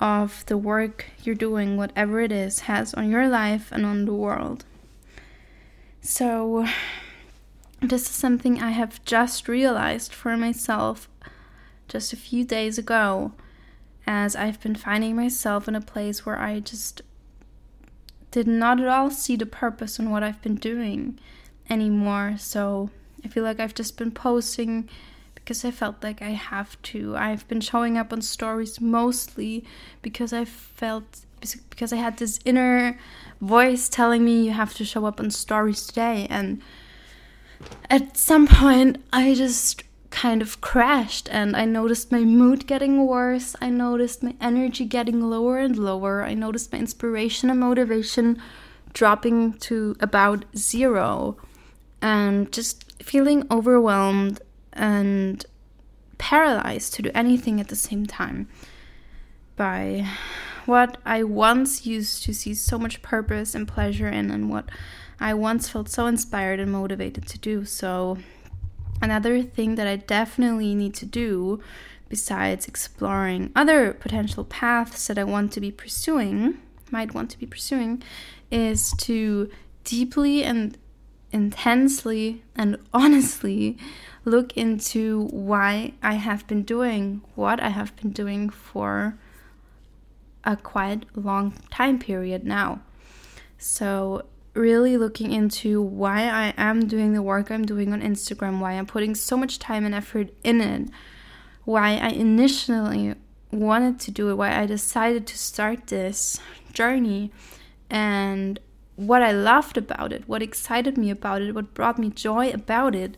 of 0.00 0.44
the 0.46 0.56
work 0.56 1.06
you're 1.22 1.34
doing, 1.34 1.76
whatever 1.76 2.20
it 2.20 2.32
is, 2.32 2.60
has 2.60 2.94
on 2.94 3.10
your 3.10 3.28
life 3.28 3.70
and 3.70 3.84
on 3.84 4.06
the 4.06 4.14
world. 4.14 4.64
So, 6.00 6.66
this 7.80 8.02
is 8.02 8.14
something 8.14 8.60
I 8.60 8.70
have 8.70 9.04
just 9.04 9.48
realized 9.48 10.12
for 10.12 10.36
myself 10.36 11.08
just 11.88 12.12
a 12.12 12.16
few 12.16 12.44
days 12.44 12.78
ago, 12.78 13.32
as 14.06 14.34
I've 14.34 14.60
been 14.60 14.74
finding 14.74 15.14
myself 15.16 15.68
in 15.68 15.74
a 15.74 15.80
place 15.80 16.24
where 16.24 16.38
I 16.38 16.60
just 16.60 17.02
did 18.30 18.46
not 18.46 18.80
at 18.80 18.88
all 18.88 19.10
see 19.10 19.36
the 19.36 19.46
purpose 19.46 19.98
in 19.98 20.10
what 20.10 20.22
I've 20.22 20.40
been 20.40 20.54
doing 20.54 21.18
anymore. 21.68 22.36
So, 22.38 22.90
I 23.22 23.28
feel 23.28 23.44
like 23.44 23.60
I've 23.60 23.74
just 23.74 23.98
been 23.98 24.12
posting 24.12 24.88
because 25.44 25.64
I 25.64 25.70
felt 25.70 26.02
like 26.02 26.22
I 26.22 26.30
have 26.30 26.80
to. 26.82 27.16
I've 27.16 27.46
been 27.48 27.60
showing 27.60 27.98
up 27.98 28.12
on 28.12 28.22
stories 28.22 28.80
mostly 28.80 29.64
because 30.02 30.32
I 30.32 30.44
felt 30.44 31.20
because 31.70 31.92
I 31.92 31.96
had 31.96 32.18
this 32.18 32.38
inner 32.44 32.98
voice 33.40 33.88
telling 33.88 34.24
me 34.24 34.44
you 34.44 34.52
have 34.52 34.74
to 34.74 34.84
show 34.84 35.06
up 35.06 35.20
on 35.20 35.30
stories 35.30 35.86
today 35.86 36.26
and 36.28 36.60
at 37.88 38.16
some 38.16 38.46
point 38.46 39.02
I 39.10 39.34
just 39.34 39.82
kind 40.10 40.42
of 40.42 40.60
crashed 40.60 41.28
and 41.30 41.56
I 41.56 41.64
noticed 41.64 42.12
my 42.12 42.20
mood 42.20 42.66
getting 42.66 43.06
worse. 43.06 43.56
I 43.60 43.70
noticed 43.70 44.22
my 44.22 44.34
energy 44.40 44.84
getting 44.84 45.20
lower 45.20 45.58
and 45.58 45.78
lower. 45.78 46.22
I 46.22 46.34
noticed 46.34 46.72
my 46.72 46.78
inspiration 46.78 47.48
and 47.48 47.60
motivation 47.60 48.42
dropping 48.92 49.54
to 49.54 49.96
about 50.00 50.44
zero 50.56 51.36
and 52.02 52.52
just 52.52 53.02
feeling 53.02 53.46
overwhelmed 53.50 54.40
and 54.72 55.44
paralyzed 56.18 56.94
to 56.94 57.02
do 57.02 57.10
anything 57.14 57.60
at 57.60 57.68
the 57.68 57.76
same 57.76 58.06
time 58.06 58.48
by 59.56 60.06
what 60.66 60.98
I 61.04 61.22
once 61.22 61.86
used 61.86 62.22
to 62.24 62.32
see 62.34 62.54
so 62.54 62.78
much 62.78 63.02
purpose 63.02 63.54
and 63.54 63.66
pleasure 63.66 64.08
in, 64.08 64.30
and 64.30 64.50
what 64.50 64.68
I 65.18 65.34
once 65.34 65.68
felt 65.68 65.88
so 65.88 66.06
inspired 66.06 66.60
and 66.60 66.70
motivated 66.70 67.26
to 67.26 67.38
do. 67.38 67.64
So, 67.64 68.18
another 69.02 69.42
thing 69.42 69.74
that 69.74 69.86
I 69.86 69.96
definitely 69.96 70.74
need 70.74 70.94
to 70.94 71.06
do, 71.06 71.60
besides 72.08 72.66
exploring 72.66 73.50
other 73.56 73.92
potential 73.92 74.44
paths 74.44 75.06
that 75.08 75.18
I 75.18 75.24
want 75.24 75.52
to 75.52 75.60
be 75.60 75.70
pursuing, 75.70 76.58
might 76.90 77.14
want 77.14 77.30
to 77.30 77.38
be 77.38 77.46
pursuing, 77.46 78.02
is 78.50 78.92
to 78.98 79.50
deeply 79.84 80.44
and 80.44 80.76
intensely 81.32 82.42
and 82.56 82.76
honestly 82.92 83.76
look 84.24 84.56
into 84.56 85.26
why 85.30 85.92
I 86.02 86.14
have 86.14 86.46
been 86.46 86.62
doing 86.62 87.22
what 87.34 87.60
I 87.60 87.70
have 87.70 87.96
been 87.96 88.10
doing 88.10 88.50
for 88.50 89.18
a 90.44 90.56
quite 90.56 91.04
long 91.16 91.54
time 91.70 91.98
period 91.98 92.44
now. 92.44 92.80
So, 93.58 94.24
really 94.54 94.96
looking 94.96 95.32
into 95.32 95.80
why 95.80 96.22
I 96.22 96.54
am 96.56 96.86
doing 96.86 97.12
the 97.12 97.22
work 97.22 97.50
I'm 97.50 97.64
doing 97.64 97.92
on 97.92 98.00
Instagram, 98.00 98.58
why 98.58 98.72
I'm 98.72 98.86
putting 98.86 99.14
so 99.14 99.36
much 99.36 99.58
time 99.58 99.84
and 99.84 99.94
effort 99.94 100.30
in 100.42 100.60
it, 100.60 100.88
why 101.64 101.96
I 101.96 102.08
initially 102.08 103.14
wanted 103.52 104.00
to 104.00 104.10
do 104.10 104.30
it, 104.30 104.34
why 104.34 104.58
I 104.58 104.66
decided 104.66 105.26
to 105.28 105.38
start 105.38 105.88
this 105.88 106.40
journey, 106.72 107.32
and 107.88 108.58
what 109.06 109.22
I 109.22 109.32
loved 109.32 109.78
about 109.78 110.12
it, 110.12 110.28
what 110.28 110.42
excited 110.42 110.98
me 110.98 111.10
about 111.10 111.42
it, 111.42 111.54
what 111.54 111.74
brought 111.74 111.98
me 111.98 112.10
joy 112.10 112.50
about 112.50 112.94
it, 112.94 113.16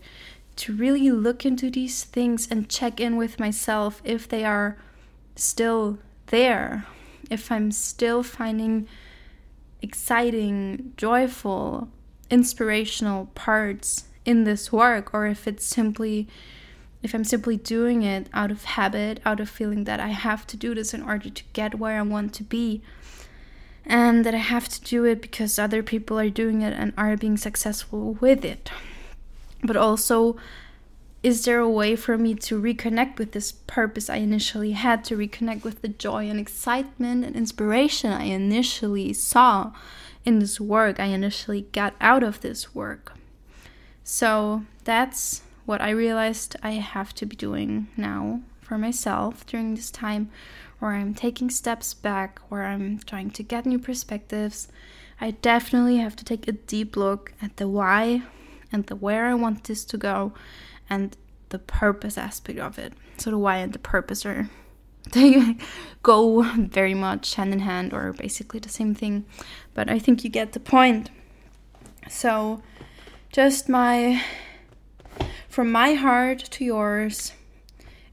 to 0.56 0.72
really 0.74 1.10
look 1.10 1.44
into 1.44 1.70
these 1.70 2.04
things 2.04 2.46
and 2.50 2.68
check 2.68 3.00
in 3.00 3.16
with 3.16 3.40
myself 3.40 4.00
if 4.04 4.28
they 4.28 4.44
are 4.44 4.76
still 5.34 5.98
there, 6.26 6.86
if 7.30 7.50
I'm 7.50 7.72
still 7.72 8.22
finding 8.22 8.86
exciting, 9.80 10.92
joyful, 10.96 11.88
inspirational 12.30 13.26
parts 13.34 14.04
in 14.24 14.44
this 14.44 14.70
work, 14.70 15.12
or 15.12 15.26
if 15.26 15.48
it's 15.48 15.64
simply 15.64 16.28
if 17.02 17.14
I'm 17.14 17.24
simply 17.24 17.56
doing 17.56 18.02
it 18.02 18.28
out 18.32 18.52
of 18.52 18.62
habit, 18.62 19.18
out 19.24 19.40
of 19.40 19.50
feeling 19.50 19.82
that 19.84 19.98
I 19.98 20.08
have 20.08 20.46
to 20.46 20.56
do 20.56 20.72
this 20.72 20.94
in 20.94 21.02
order 21.02 21.30
to 21.30 21.42
get 21.52 21.74
where 21.74 21.98
I 21.98 22.02
want 22.02 22.32
to 22.34 22.44
be 22.44 22.80
and 23.84 24.24
that 24.24 24.34
I 24.34 24.38
have 24.38 24.68
to 24.68 24.80
do 24.82 25.04
it 25.04 25.20
because 25.20 25.58
other 25.58 25.82
people 25.82 26.18
are 26.18 26.30
doing 26.30 26.62
it 26.62 26.72
and 26.72 26.92
are 26.96 27.16
being 27.16 27.36
successful 27.36 28.14
with 28.20 28.44
it. 28.44 28.70
But 29.62 29.76
also, 29.76 30.36
is 31.22 31.44
there 31.44 31.60
a 31.60 31.70
way 31.70 31.94
for 31.94 32.18
me 32.18 32.34
to 32.34 32.60
reconnect 32.60 33.18
with 33.18 33.32
this 33.32 33.52
purpose 33.52 34.10
I 34.10 34.16
initially 34.16 34.72
had, 34.72 35.04
to 35.04 35.16
reconnect 35.16 35.62
with 35.62 35.82
the 35.82 35.88
joy 35.88 36.28
and 36.28 36.38
excitement 36.40 37.24
and 37.24 37.36
inspiration 37.36 38.12
I 38.12 38.24
initially 38.24 39.12
saw 39.12 39.72
in 40.24 40.38
this 40.38 40.60
work, 40.60 40.98
I 41.00 41.06
initially 41.06 41.62
got 41.72 41.94
out 42.00 42.22
of 42.22 42.40
this 42.40 42.74
work? 42.74 43.14
So 44.04 44.64
that's 44.84 45.42
what 45.64 45.80
I 45.80 45.90
realized 45.90 46.56
I 46.62 46.72
have 46.72 47.14
to 47.14 47.26
be 47.26 47.36
doing 47.36 47.88
now 47.96 48.40
for 48.72 48.78
myself 48.78 49.44
during 49.44 49.74
this 49.74 49.90
time 49.90 50.30
where 50.78 50.92
I'm 50.92 51.12
taking 51.12 51.50
steps 51.50 51.92
back, 51.92 52.40
where 52.48 52.64
I'm 52.64 53.00
trying 53.00 53.30
to 53.32 53.42
get 53.42 53.66
new 53.66 53.78
perspectives, 53.78 54.68
I 55.20 55.32
definitely 55.32 55.98
have 55.98 56.16
to 56.16 56.24
take 56.24 56.48
a 56.48 56.52
deep 56.52 56.96
look 56.96 57.34
at 57.42 57.58
the 57.58 57.68
why 57.68 58.22
and 58.72 58.86
the 58.86 58.96
where 58.96 59.26
I 59.26 59.34
want 59.34 59.64
this 59.64 59.84
to 59.84 59.98
go 59.98 60.32
and 60.88 61.14
the 61.50 61.58
purpose 61.58 62.16
aspect 62.16 62.58
of 62.58 62.78
it. 62.78 62.94
So 63.18 63.30
the 63.30 63.36
why 63.36 63.58
and 63.58 63.74
the 63.74 63.78
purpose 63.78 64.24
are 64.24 64.48
they 65.12 65.58
go 66.02 66.40
very 66.56 66.94
much 66.94 67.34
hand 67.34 67.52
in 67.52 67.60
hand 67.60 67.92
or 67.92 68.14
basically 68.14 68.60
the 68.60 68.70
same 68.70 68.94
thing. 68.94 69.26
But 69.74 69.90
I 69.90 69.98
think 69.98 70.24
you 70.24 70.30
get 70.30 70.52
the 70.52 70.60
point. 70.60 71.10
So 72.08 72.62
just 73.30 73.68
my 73.68 74.24
from 75.50 75.70
my 75.70 75.92
heart 75.92 76.38
to 76.52 76.64
yours, 76.64 77.34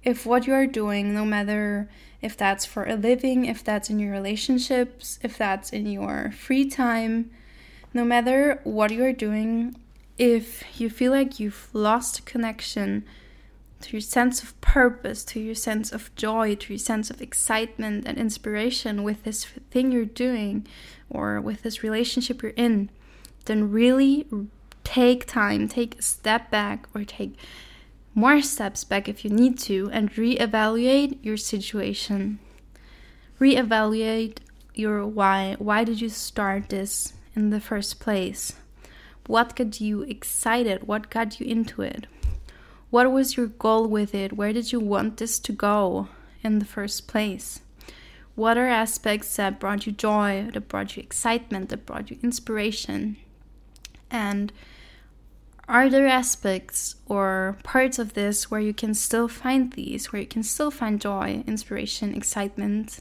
if 0.04 0.26
what 0.26 0.48
you 0.48 0.54
are 0.54 0.66
doing, 0.66 1.14
no 1.14 1.26
matter 1.26 1.90
if 2.22 2.36
that's 2.36 2.66
for 2.66 2.86
a 2.86 2.96
living, 2.96 3.46
if 3.46 3.64
that's 3.64 3.90
in 3.90 4.00
your 4.00 4.12
relationships, 4.12 5.20
if 5.22 5.38
that's 5.38 5.72
in 5.72 5.88
your 5.88 6.32
free 6.32 6.70
time, 6.70 7.30
no 7.94 8.04
matter 8.04 8.60
what 8.64 8.92
you 8.92 9.04
are 9.04 9.14
doing, 9.14 9.76
if 10.18 10.64
you 10.80 10.90
feel 10.90 11.12
like 11.12 11.40
you've 11.40 11.70
lost 11.74 12.26
connection 12.26 13.06
to 13.82 13.94
your 13.94 14.02
sense 14.02 14.44
of 14.44 14.60
purpose, 14.60 15.24
to 15.24 15.40
your 15.40 15.56
sense 15.56 15.92
of 15.92 16.14
joy, 16.16 16.56
to 16.56 16.74
your 16.74 16.80
sense 16.80 17.10
of 17.10 17.22
excitement 17.22 18.06
and 18.06 18.18
inspiration 18.18 19.04
with 19.04 19.24
this 19.24 19.46
thing 19.72 19.92
you're 19.92 20.06
doing 20.06 20.68
or 21.10 21.40
with 21.40 21.62
this 21.62 21.82
relationship 21.82 22.42
you're 22.42 22.52
in, 22.52 22.90
then 23.46 23.72
really 23.72 24.28
take 24.84 25.26
time, 25.26 25.68
take 25.68 25.98
a 25.98 26.02
step 26.02 26.52
back 26.52 26.88
or 26.94 27.06
take 27.06 27.36
more 28.20 28.42
steps 28.42 28.84
back 28.84 29.08
if 29.08 29.24
you 29.24 29.32
need 29.32 29.58
to 29.58 29.90
and 29.94 30.12
reevaluate 30.12 31.18
your 31.24 31.38
situation. 31.38 32.38
Reevaluate 33.40 34.40
your 34.74 35.08
why. 35.08 35.56
Why 35.58 35.86
did 35.86 36.02
you 36.02 36.10
start 36.10 36.68
this 36.68 37.14
in 37.34 37.50
the 37.50 37.62
first 37.62 38.02
place? 38.02 38.56
What 39.26 39.56
got 39.56 39.80
you 39.80 40.02
excited? 40.02 40.86
What 40.86 41.10
got 41.10 41.40
you 41.40 41.48
into 41.48 41.82
it? 41.82 42.08
What 42.90 43.10
was 43.10 43.38
your 43.38 43.48
goal 43.48 43.88
with 43.88 44.14
it? 44.14 44.34
Where 44.34 44.52
did 44.52 44.74
you 44.74 44.82
want 44.82 45.16
this 45.16 45.40
to 45.40 45.54
go 45.54 46.10
in 46.44 46.60
the 46.60 46.66
first 46.66 47.08
place? 47.08 47.62
What 48.36 48.58
are 48.58 48.68
aspects 48.68 49.34
that 49.38 49.62
brought 49.62 49.86
you 49.86 49.94
joy, 49.94 50.50
that 50.54 50.68
brought 50.68 50.98
you 50.98 51.04
excitement, 51.04 51.70
that 51.70 51.86
brought 51.86 52.12
you 52.12 52.18
inspiration? 52.22 53.16
And 54.12 54.52
are 55.70 55.88
there 55.88 56.08
aspects 56.08 56.96
or 57.06 57.58
parts 57.64 58.00
of 58.00 58.16
this 58.16 58.50
where 58.50 58.60
you 58.60 58.74
can 58.74 58.96
still 58.96 59.28
find 59.28 59.72
these, 59.74 60.12
where 60.12 60.20
you 60.20 60.28
can 60.28 60.42
still 60.42 60.72
find 60.72 61.00
joy, 61.00 61.44
inspiration, 61.46 62.16
excitement, 62.16 63.00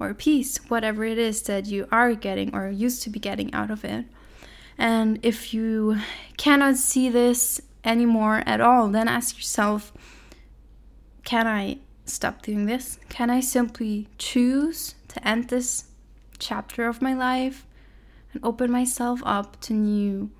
or 0.00 0.12
peace, 0.12 0.58
whatever 0.68 1.04
it 1.04 1.18
is 1.18 1.42
that 1.42 1.66
you 1.66 1.86
are 1.92 2.14
getting 2.14 2.52
or 2.52 2.68
used 2.68 3.02
to 3.04 3.10
be 3.10 3.20
getting 3.20 3.54
out 3.54 3.70
of 3.70 3.84
it? 3.84 4.06
And 4.76 5.20
if 5.22 5.54
you 5.54 5.98
cannot 6.36 6.76
see 6.76 7.08
this 7.08 7.60
anymore 7.84 8.42
at 8.44 8.60
all, 8.60 8.88
then 8.88 9.06
ask 9.06 9.36
yourself 9.36 9.92
can 11.24 11.46
I 11.46 11.78
stop 12.04 12.42
doing 12.42 12.66
this? 12.66 12.98
Can 13.08 13.30
I 13.30 13.40
simply 13.40 14.08
choose 14.18 14.96
to 15.08 15.26
end 15.26 15.48
this 15.48 15.84
chapter 16.38 16.86
of 16.86 17.00
my 17.00 17.14
life 17.14 17.64
and 18.32 18.44
open 18.44 18.70
myself 18.70 19.22
up 19.24 19.60
to 19.62 19.72
new 19.72 20.30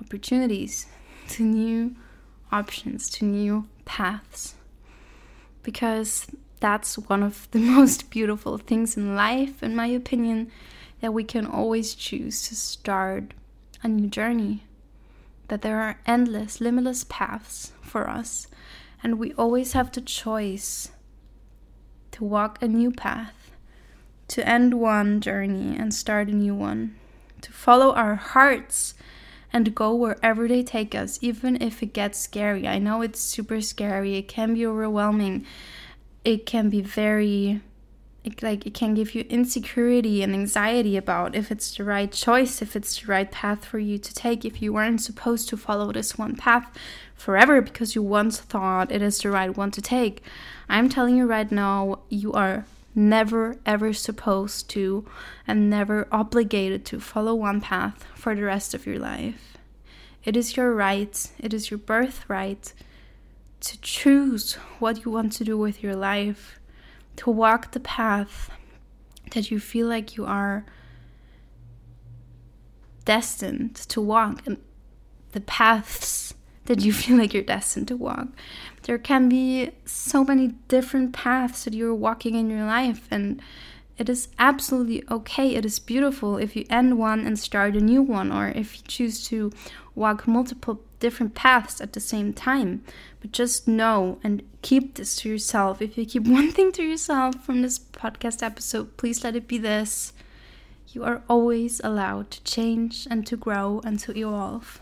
opportunities, 0.00 0.86
to 1.30 1.42
new 1.42 1.96
options, 2.52 3.08
to 3.10 3.24
new 3.24 3.68
paths. 3.84 4.54
Because 5.62 6.26
that's 6.60 6.96
one 6.98 7.22
of 7.22 7.48
the 7.50 7.58
most 7.76 8.10
beautiful 8.10 8.58
things 8.58 8.96
in 8.96 9.14
life, 9.14 9.62
in 9.62 9.74
my 9.74 9.86
opinion, 9.86 10.50
that 11.00 11.12
we 11.12 11.24
can 11.24 11.46
always 11.46 11.94
choose 11.94 12.48
to 12.48 12.56
start 12.56 13.34
a 13.82 13.88
new 13.88 14.08
journey. 14.08 14.64
That 15.48 15.62
there 15.62 15.80
are 15.80 16.00
endless, 16.06 16.60
limitless 16.60 17.04
paths 17.08 17.72
for 17.82 18.08
us, 18.08 18.48
And 19.02 19.18
we 19.18 19.32
always 19.34 19.72
have 19.72 19.92
the 19.92 20.00
choice 20.00 20.90
to 22.12 22.24
walk 22.24 22.60
a 22.60 22.66
new 22.66 22.90
path, 22.90 23.52
to 24.28 24.48
end 24.48 24.74
one 24.74 25.20
journey 25.20 25.76
and 25.76 25.94
start 25.94 26.28
a 26.28 26.32
new 26.32 26.54
one, 26.54 26.96
to 27.42 27.52
follow 27.52 27.92
our 27.92 28.16
hearts 28.16 28.94
and 29.52 29.74
go 29.74 29.94
wherever 29.94 30.48
they 30.48 30.62
take 30.62 30.94
us, 30.94 31.18
even 31.22 31.60
if 31.60 31.82
it 31.82 31.92
gets 31.92 32.18
scary. 32.18 32.66
I 32.66 32.78
know 32.78 33.02
it's 33.02 33.20
super 33.20 33.60
scary, 33.60 34.16
it 34.16 34.28
can 34.28 34.54
be 34.54 34.66
overwhelming, 34.66 35.46
it 36.24 36.46
can 36.46 36.68
be 36.68 36.80
very 36.80 37.60
it, 38.26 38.42
like 38.42 38.66
it 38.66 38.74
can 38.74 38.94
give 38.94 39.14
you 39.14 39.24
insecurity 39.30 40.22
and 40.22 40.34
anxiety 40.34 40.96
about 40.96 41.36
if 41.36 41.50
it's 41.52 41.76
the 41.76 41.84
right 41.84 42.10
choice, 42.10 42.60
if 42.60 42.74
it's 42.74 43.00
the 43.00 43.06
right 43.06 43.30
path 43.30 43.64
for 43.64 43.78
you 43.78 43.98
to 43.98 44.14
take, 44.14 44.44
if 44.44 44.60
you 44.60 44.72
weren't 44.72 45.00
supposed 45.00 45.48
to 45.48 45.56
follow 45.56 45.92
this 45.92 46.18
one 46.18 46.34
path 46.34 46.76
forever 47.14 47.62
because 47.62 47.94
you 47.94 48.02
once 48.02 48.40
thought 48.40 48.90
it 48.90 49.00
is 49.00 49.18
the 49.20 49.30
right 49.30 49.56
one 49.56 49.70
to 49.70 49.80
take. 49.80 50.22
I'm 50.68 50.88
telling 50.88 51.16
you 51.16 51.26
right 51.26 51.50
now, 51.50 52.00
you 52.08 52.32
are 52.32 52.66
never 52.96 53.58
ever 53.66 53.92
supposed 53.92 54.70
to 54.70 55.06
and 55.46 55.68
never 55.68 56.08
obligated 56.10 56.84
to 56.86 56.98
follow 56.98 57.34
one 57.34 57.60
path 57.60 58.06
for 58.14 58.34
the 58.34 58.42
rest 58.42 58.74
of 58.74 58.86
your 58.86 58.98
life. 58.98 59.58
It 60.24 60.36
is 60.36 60.56
your 60.56 60.74
right, 60.74 61.30
it 61.38 61.54
is 61.54 61.70
your 61.70 61.78
birthright 61.78 62.72
to 63.60 63.80
choose 63.80 64.54
what 64.78 65.04
you 65.04 65.10
want 65.12 65.32
to 65.32 65.44
do 65.44 65.56
with 65.56 65.82
your 65.82 65.94
life, 65.94 66.58
to 67.16 67.30
walk 67.30 67.72
the 67.72 67.80
path 67.80 68.50
that 69.32 69.50
you 69.50 69.60
feel 69.60 69.86
like 69.86 70.16
you 70.16 70.24
are 70.24 70.64
destined 73.04 73.76
to 73.76 74.00
walk, 74.00 74.42
and 74.46 74.56
the 75.32 75.40
paths 75.40 76.34
that 76.66 76.80
you 76.80 76.92
feel 77.02 77.16
like 77.16 77.32
you're 77.32 77.42
destined 77.42 77.88
to 77.88 77.96
walk. 77.96 78.28
There 78.82 78.98
can 78.98 79.28
be 79.28 79.70
so 79.84 80.24
many 80.24 80.48
different 80.68 81.12
paths 81.12 81.64
that 81.64 81.74
you're 81.74 81.94
walking 81.94 82.34
in 82.34 82.50
your 82.50 82.64
life, 82.64 83.08
and 83.10 83.40
it 83.98 84.08
is 84.08 84.28
absolutely 84.38 85.02
okay. 85.10 85.54
It 85.54 85.64
is 85.64 85.78
beautiful 85.78 86.36
if 86.36 86.54
you 86.54 86.66
end 86.68 86.98
one 86.98 87.26
and 87.26 87.38
start 87.38 87.76
a 87.76 87.80
new 87.80 88.02
one, 88.02 88.30
or 88.30 88.48
if 88.48 88.76
you 88.76 88.82
choose 88.86 89.26
to 89.28 89.50
walk 89.94 90.28
multiple 90.28 90.82
different 91.00 91.34
paths 91.34 91.80
at 91.80 91.94
the 91.94 92.00
same 92.00 92.32
time. 92.32 92.84
But 93.20 93.32
just 93.32 93.66
know 93.66 94.18
and 94.22 94.42
keep 94.62 94.94
this 94.94 95.16
to 95.16 95.28
yourself. 95.28 95.80
If 95.80 95.96
you 95.96 96.04
keep 96.04 96.26
one 96.26 96.52
thing 96.52 96.72
to 96.72 96.82
yourself 96.82 97.44
from 97.44 97.62
this 97.62 97.78
podcast 97.78 98.42
episode, 98.42 98.96
please 98.96 99.24
let 99.24 99.36
it 99.36 99.48
be 99.48 99.58
this. 99.58 100.12
You 100.88 101.04
are 101.04 101.22
always 101.28 101.80
allowed 101.82 102.30
to 102.30 102.42
change 102.44 103.06
and 103.10 103.26
to 103.26 103.36
grow 103.36 103.80
and 103.84 103.98
to 104.00 104.16
evolve. 104.16 104.80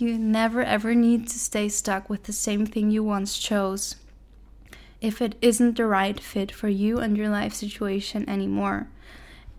You 0.00 0.16
never 0.16 0.62
ever 0.62 0.94
need 0.94 1.26
to 1.26 1.40
stay 1.40 1.68
stuck 1.68 2.08
with 2.08 2.22
the 2.22 2.32
same 2.32 2.66
thing 2.66 2.92
you 2.92 3.02
once 3.02 3.36
chose 3.36 3.96
if 5.00 5.20
it 5.20 5.34
isn't 5.42 5.76
the 5.76 5.86
right 5.86 6.20
fit 6.20 6.52
for 6.52 6.68
you 6.68 6.98
and 6.98 7.16
your 7.16 7.28
life 7.28 7.52
situation 7.52 8.28
anymore. 8.30 8.86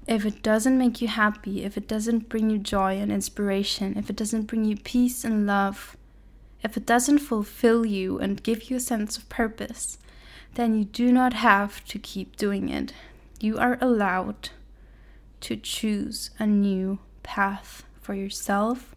If 0.08 0.26
it 0.26 0.42
doesn't 0.42 0.78
make 0.78 1.02
you 1.02 1.10
happy, 1.10 1.66
if 1.66 1.76
it 1.76 1.90
doesn't 1.90 2.30
bring 2.30 2.50
you 2.50 2.58
joy 2.58 2.98
and 2.98 3.12
inspiration, 3.12 3.98
if 3.98 4.10
it 4.10 4.16
doesn't 4.16 4.44
bring 4.44 4.64
you 4.64 4.78
peace 4.78 5.26
and 5.26 5.46
love, 5.46 5.98
if 6.64 6.78
it 6.78 6.86
doesn't 6.86 7.20
fulfill 7.20 7.86
you 7.86 8.18
and 8.18 8.42
give 8.42 8.70
you 8.70 8.78
a 8.78 8.82
sense 8.82 9.18
of 9.18 9.28
purpose, 9.28 9.98
then 10.56 10.74
you 10.74 10.86
do 10.86 11.12
not 11.12 11.34
have 11.34 11.84
to 11.86 12.00
keep 12.00 12.38
doing 12.38 12.70
it. 12.70 12.94
You 13.42 13.58
are 13.58 13.78
allowed 13.82 14.52
to 15.42 15.58
choose 15.58 16.32
a 16.40 16.48
new 16.48 17.00
path 17.24 17.84
for 18.02 18.16
yourself 18.16 18.96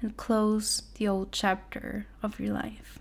and 0.00 0.16
close 0.16 0.82
the 0.96 1.08
old 1.08 1.32
chapter 1.32 2.06
of 2.22 2.38
your 2.40 2.54
life. 2.54 2.98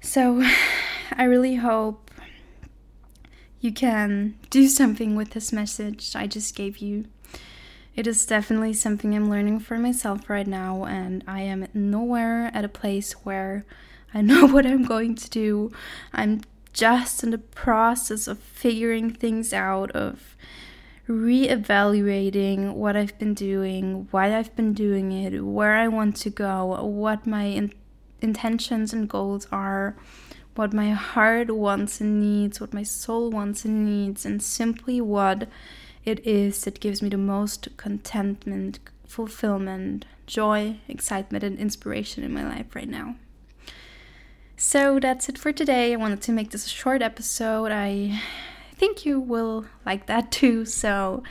So, 0.00 0.42
I 1.12 1.24
really 1.24 1.56
hope 1.56 2.10
you 3.60 3.72
can 3.72 4.36
do 4.50 4.68
something 4.68 5.16
with 5.16 5.30
this 5.30 5.52
message 5.52 6.14
I 6.14 6.26
just 6.26 6.54
gave 6.54 6.78
you. 6.78 7.06
It 7.96 8.06
is 8.06 8.26
definitely 8.26 8.74
something 8.74 9.14
I'm 9.14 9.30
learning 9.30 9.60
for 9.60 9.78
myself 9.78 10.28
right 10.28 10.46
now, 10.46 10.84
and 10.84 11.24
I 11.26 11.40
am 11.42 11.68
nowhere 11.72 12.50
at 12.52 12.64
a 12.64 12.68
place 12.68 13.12
where 13.24 13.64
I 14.12 14.20
know 14.22 14.46
what 14.46 14.66
I'm 14.66 14.84
going 14.84 15.14
to 15.14 15.30
do. 15.30 15.72
I'm 16.12 16.42
just 16.74 17.22
in 17.22 17.30
the 17.30 17.38
process 17.38 18.26
of 18.26 18.38
figuring 18.38 19.10
things 19.14 19.52
out, 19.52 19.90
of 19.92 20.36
re-evaluating 21.06 22.74
what 22.74 22.96
I've 22.96 23.18
been 23.18 23.34
doing, 23.34 24.08
why 24.10 24.36
I've 24.36 24.54
been 24.56 24.72
doing 24.72 25.12
it, 25.12 25.44
where 25.44 25.74
I 25.74 25.88
want 25.88 26.16
to 26.16 26.30
go, 26.30 26.82
what 26.84 27.26
my 27.26 27.44
in- 27.44 27.74
intentions 28.20 28.92
and 28.92 29.08
goals 29.08 29.46
are, 29.52 29.96
what 30.54 30.72
my 30.72 30.90
heart 30.90 31.50
wants 31.50 32.00
and 32.00 32.20
needs, 32.20 32.60
what 32.60 32.72
my 32.72 32.82
soul 32.82 33.30
wants 33.30 33.64
and 33.64 33.84
needs, 33.84 34.24
and 34.24 34.42
simply 34.42 35.00
what 35.00 35.48
it 36.04 36.24
is 36.26 36.62
that 36.64 36.80
gives 36.80 37.02
me 37.02 37.08
the 37.08 37.18
most 37.18 37.68
contentment, 37.76 38.78
fulfillment, 39.06 40.06
joy, 40.26 40.78
excitement, 40.88 41.44
and 41.44 41.58
inspiration 41.58 42.24
in 42.24 42.32
my 42.32 42.46
life 42.46 42.74
right 42.74 42.88
now. 42.88 43.16
So 44.56 45.00
that's 45.00 45.28
it 45.28 45.36
for 45.36 45.52
today. 45.52 45.92
I 45.92 45.96
wanted 45.96 46.22
to 46.22 46.32
make 46.32 46.50
this 46.50 46.66
a 46.66 46.70
short 46.70 47.02
episode. 47.02 47.72
I 47.72 48.20
think 48.76 49.06
you 49.06 49.20
will 49.20 49.66
like 49.86 50.06
that 50.06 50.30
too. 50.30 50.64
So, 50.64 51.22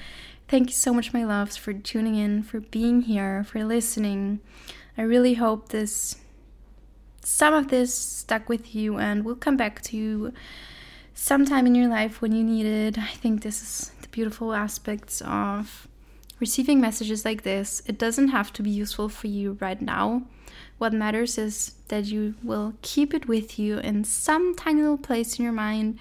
thank 0.48 0.70
you 0.70 0.76
so 0.76 0.94
much, 0.94 1.14
my 1.14 1.24
loves, 1.24 1.58
for 1.58 1.74
tuning 1.74 2.16
in, 2.16 2.44
for 2.44 2.60
being 2.60 3.02
here, 3.02 3.44
for 3.44 3.64
listening. 3.64 4.40
I 4.98 5.02
really 5.02 5.36
hope 5.36 5.70
this 5.70 6.18
some 7.26 7.54
of 7.54 7.70
this 7.70 7.94
stuck 7.94 8.50
with 8.50 8.76
you 8.76 8.98
and 8.98 9.24
will 9.24 9.36
come 9.36 9.56
back 9.56 9.82
to 9.82 9.98
you 9.98 10.34
sometime 11.14 11.66
in 11.66 11.74
your 11.74 11.88
life 11.88 12.22
when 12.22 12.34
you 12.34 12.44
need 12.44 12.66
it. 12.66 12.98
I 12.98 13.14
think 13.14 13.42
this 13.42 13.62
is 13.62 13.92
the 14.02 14.10
beautiful 14.10 14.54
aspects 14.54 15.22
of 15.22 15.88
receiving 16.40 16.82
messages 16.82 17.24
like 17.24 17.44
this. 17.44 17.82
It 17.86 17.98
doesn't 17.98 18.30
have 18.30 18.52
to 18.54 18.62
be 18.62 18.70
useful 18.70 19.08
for 19.08 19.28
you 19.28 19.58
right 19.62 19.82
now. 19.82 20.24
What 20.78 20.92
matters 20.92 21.38
is 21.38 21.76
that 21.88 22.06
you 22.06 22.36
will 22.44 22.74
keep 22.82 23.14
it 23.14 23.28
with 23.28 23.58
you 23.58 23.78
in 23.78 24.04
some 24.04 24.56
tiny 24.56 24.82
little 24.82 24.98
place 24.98 25.40
in 25.40 25.44
your 25.44 25.54
mind 25.54 26.00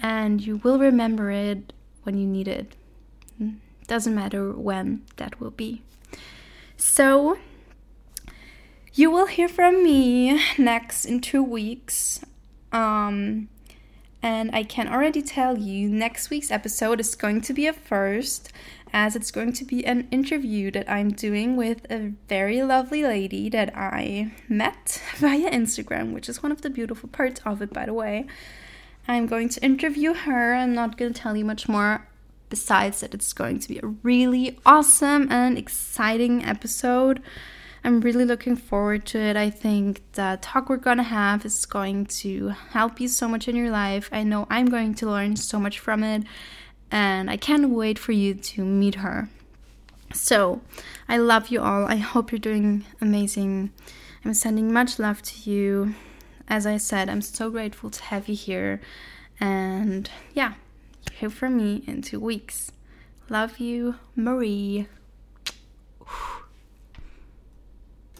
and 0.00 0.44
you 0.44 0.56
will 0.58 0.78
remember 0.78 1.30
it 1.30 1.72
when 2.02 2.16
you 2.16 2.26
need 2.26 2.48
it. 2.48 2.74
Hmm? 3.38 3.54
Doesn't 3.86 4.14
matter 4.14 4.52
when 4.52 5.02
that 5.16 5.40
will 5.40 5.50
be. 5.50 5.82
So, 6.76 7.38
you 8.94 9.10
will 9.10 9.26
hear 9.26 9.48
from 9.48 9.84
me 9.84 10.40
next 10.58 11.04
in 11.04 11.20
two 11.20 11.42
weeks. 11.42 12.20
Um, 12.72 13.48
and 14.22 14.50
I 14.54 14.64
can 14.64 14.88
already 14.88 15.22
tell 15.22 15.56
you 15.58 15.88
next 15.88 16.30
week's 16.30 16.50
episode 16.50 17.00
is 17.00 17.14
going 17.14 17.40
to 17.42 17.54
be 17.54 17.66
a 17.66 17.72
first, 17.72 18.52
as 18.92 19.16
it's 19.16 19.30
going 19.30 19.52
to 19.54 19.64
be 19.64 19.86
an 19.86 20.08
interview 20.10 20.70
that 20.72 20.90
I'm 20.90 21.12
doing 21.12 21.56
with 21.56 21.86
a 21.90 22.12
very 22.28 22.62
lovely 22.62 23.02
lady 23.02 23.48
that 23.50 23.74
I 23.76 24.32
met 24.48 25.02
via 25.16 25.50
Instagram, 25.50 26.12
which 26.12 26.28
is 26.28 26.42
one 26.42 26.52
of 26.52 26.62
the 26.62 26.70
beautiful 26.70 27.08
parts 27.08 27.40
of 27.46 27.62
it, 27.62 27.72
by 27.72 27.86
the 27.86 27.94
way. 27.94 28.26
I'm 29.10 29.26
going 29.26 29.48
to 29.48 29.64
interview 29.64 30.14
her. 30.14 30.54
I'm 30.54 30.72
not 30.72 30.96
going 30.96 31.12
to 31.12 31.20
tell 31.20 31.36
you 31.36 31.44
much 31.44 31.68
more 31.68 32.06
besides 32.48 33.00
that 33.00 33.12
it's 33.12 33.32
going 33.32 33.58
to 33.58 33.68
be 33.68 33.78
a 33.78 33.86
really 34.04 34.56
awesome 34.64 35.26
and 35.32 35.58
exciting 35.58 36.44
episode. 36.44 37.20
I'm 37.82 38.00
really 38.02 38.24
looking 38.24 38.54
forward 38.54 39.06
to 39.06 39.18
it. 39.18 39.36
I 39.36 39.50
think 39.50 40.02
the 40.12 40.38
talk 40.40 40.68
we're 40.68 40.76
gonna 40.76 41.02
have 41.02 41.44
is 41.44 41.66
going 41.66 42.06
to 42.06 42.50
help 42.70 43.00
you 43.00 43.08
so 43.08 43.26
much 43.26 43.48
in 43.48 43.56
your 43.56 43.70
life. 43.70 44.08
I 44.12 44.22
know 44.22 44.46
I'm 44.48 44.66
going 44.66 44.94
to 44.94 45.10
learn 45.10 45.34
so 45.34 45.58
much 45.58 45.80
from 45.80 46.04
it, 46.04 46.22
and 46.92 47.28
I 47.28 47.36
can't 47.36 47.70
wait 47.70 47.98
for 47.98 48.12
you 48.12 48.34
to 48.34 48.64
meet 48.64 48.96
her. 48.96 49.28
So, 50.12 50.60
I 51.08 51.16
love 51.16 51.48
you 51.48 51.60
all. 51.60 51.84
I 51.86 51.96
hope 51.96 52.30
you're 52.30 52.38
doing 52.38 52.84
amazing. 53.00 53.72
I'm 54.24 54.34
sending 54.34 54.72
much 54.72 55.00
love 55.00 55.20
to 55.22 55.50
you 55.50 55.94
as 56.50 56.66
I 56.66 56.76
said, 56.76 57.08
I'm 57.08 57.22
so 57.22 57.48
grateful 57.48 57.90
to 57.90 58.02
have 58.02 58.28
you 58.28 58.34
here. 58.34 58.80
And 59.38 60.10
yeah, 60.34 60.54
hear 61.12 61.30
from 61.30 61.56
me 61.56 61.84
in 61.86 62.02
two 62.02 62.18
weeks. 62.18 62.72
Love 63.30 63.58
you, 63.58 63.94
Marie. 64.16 64.88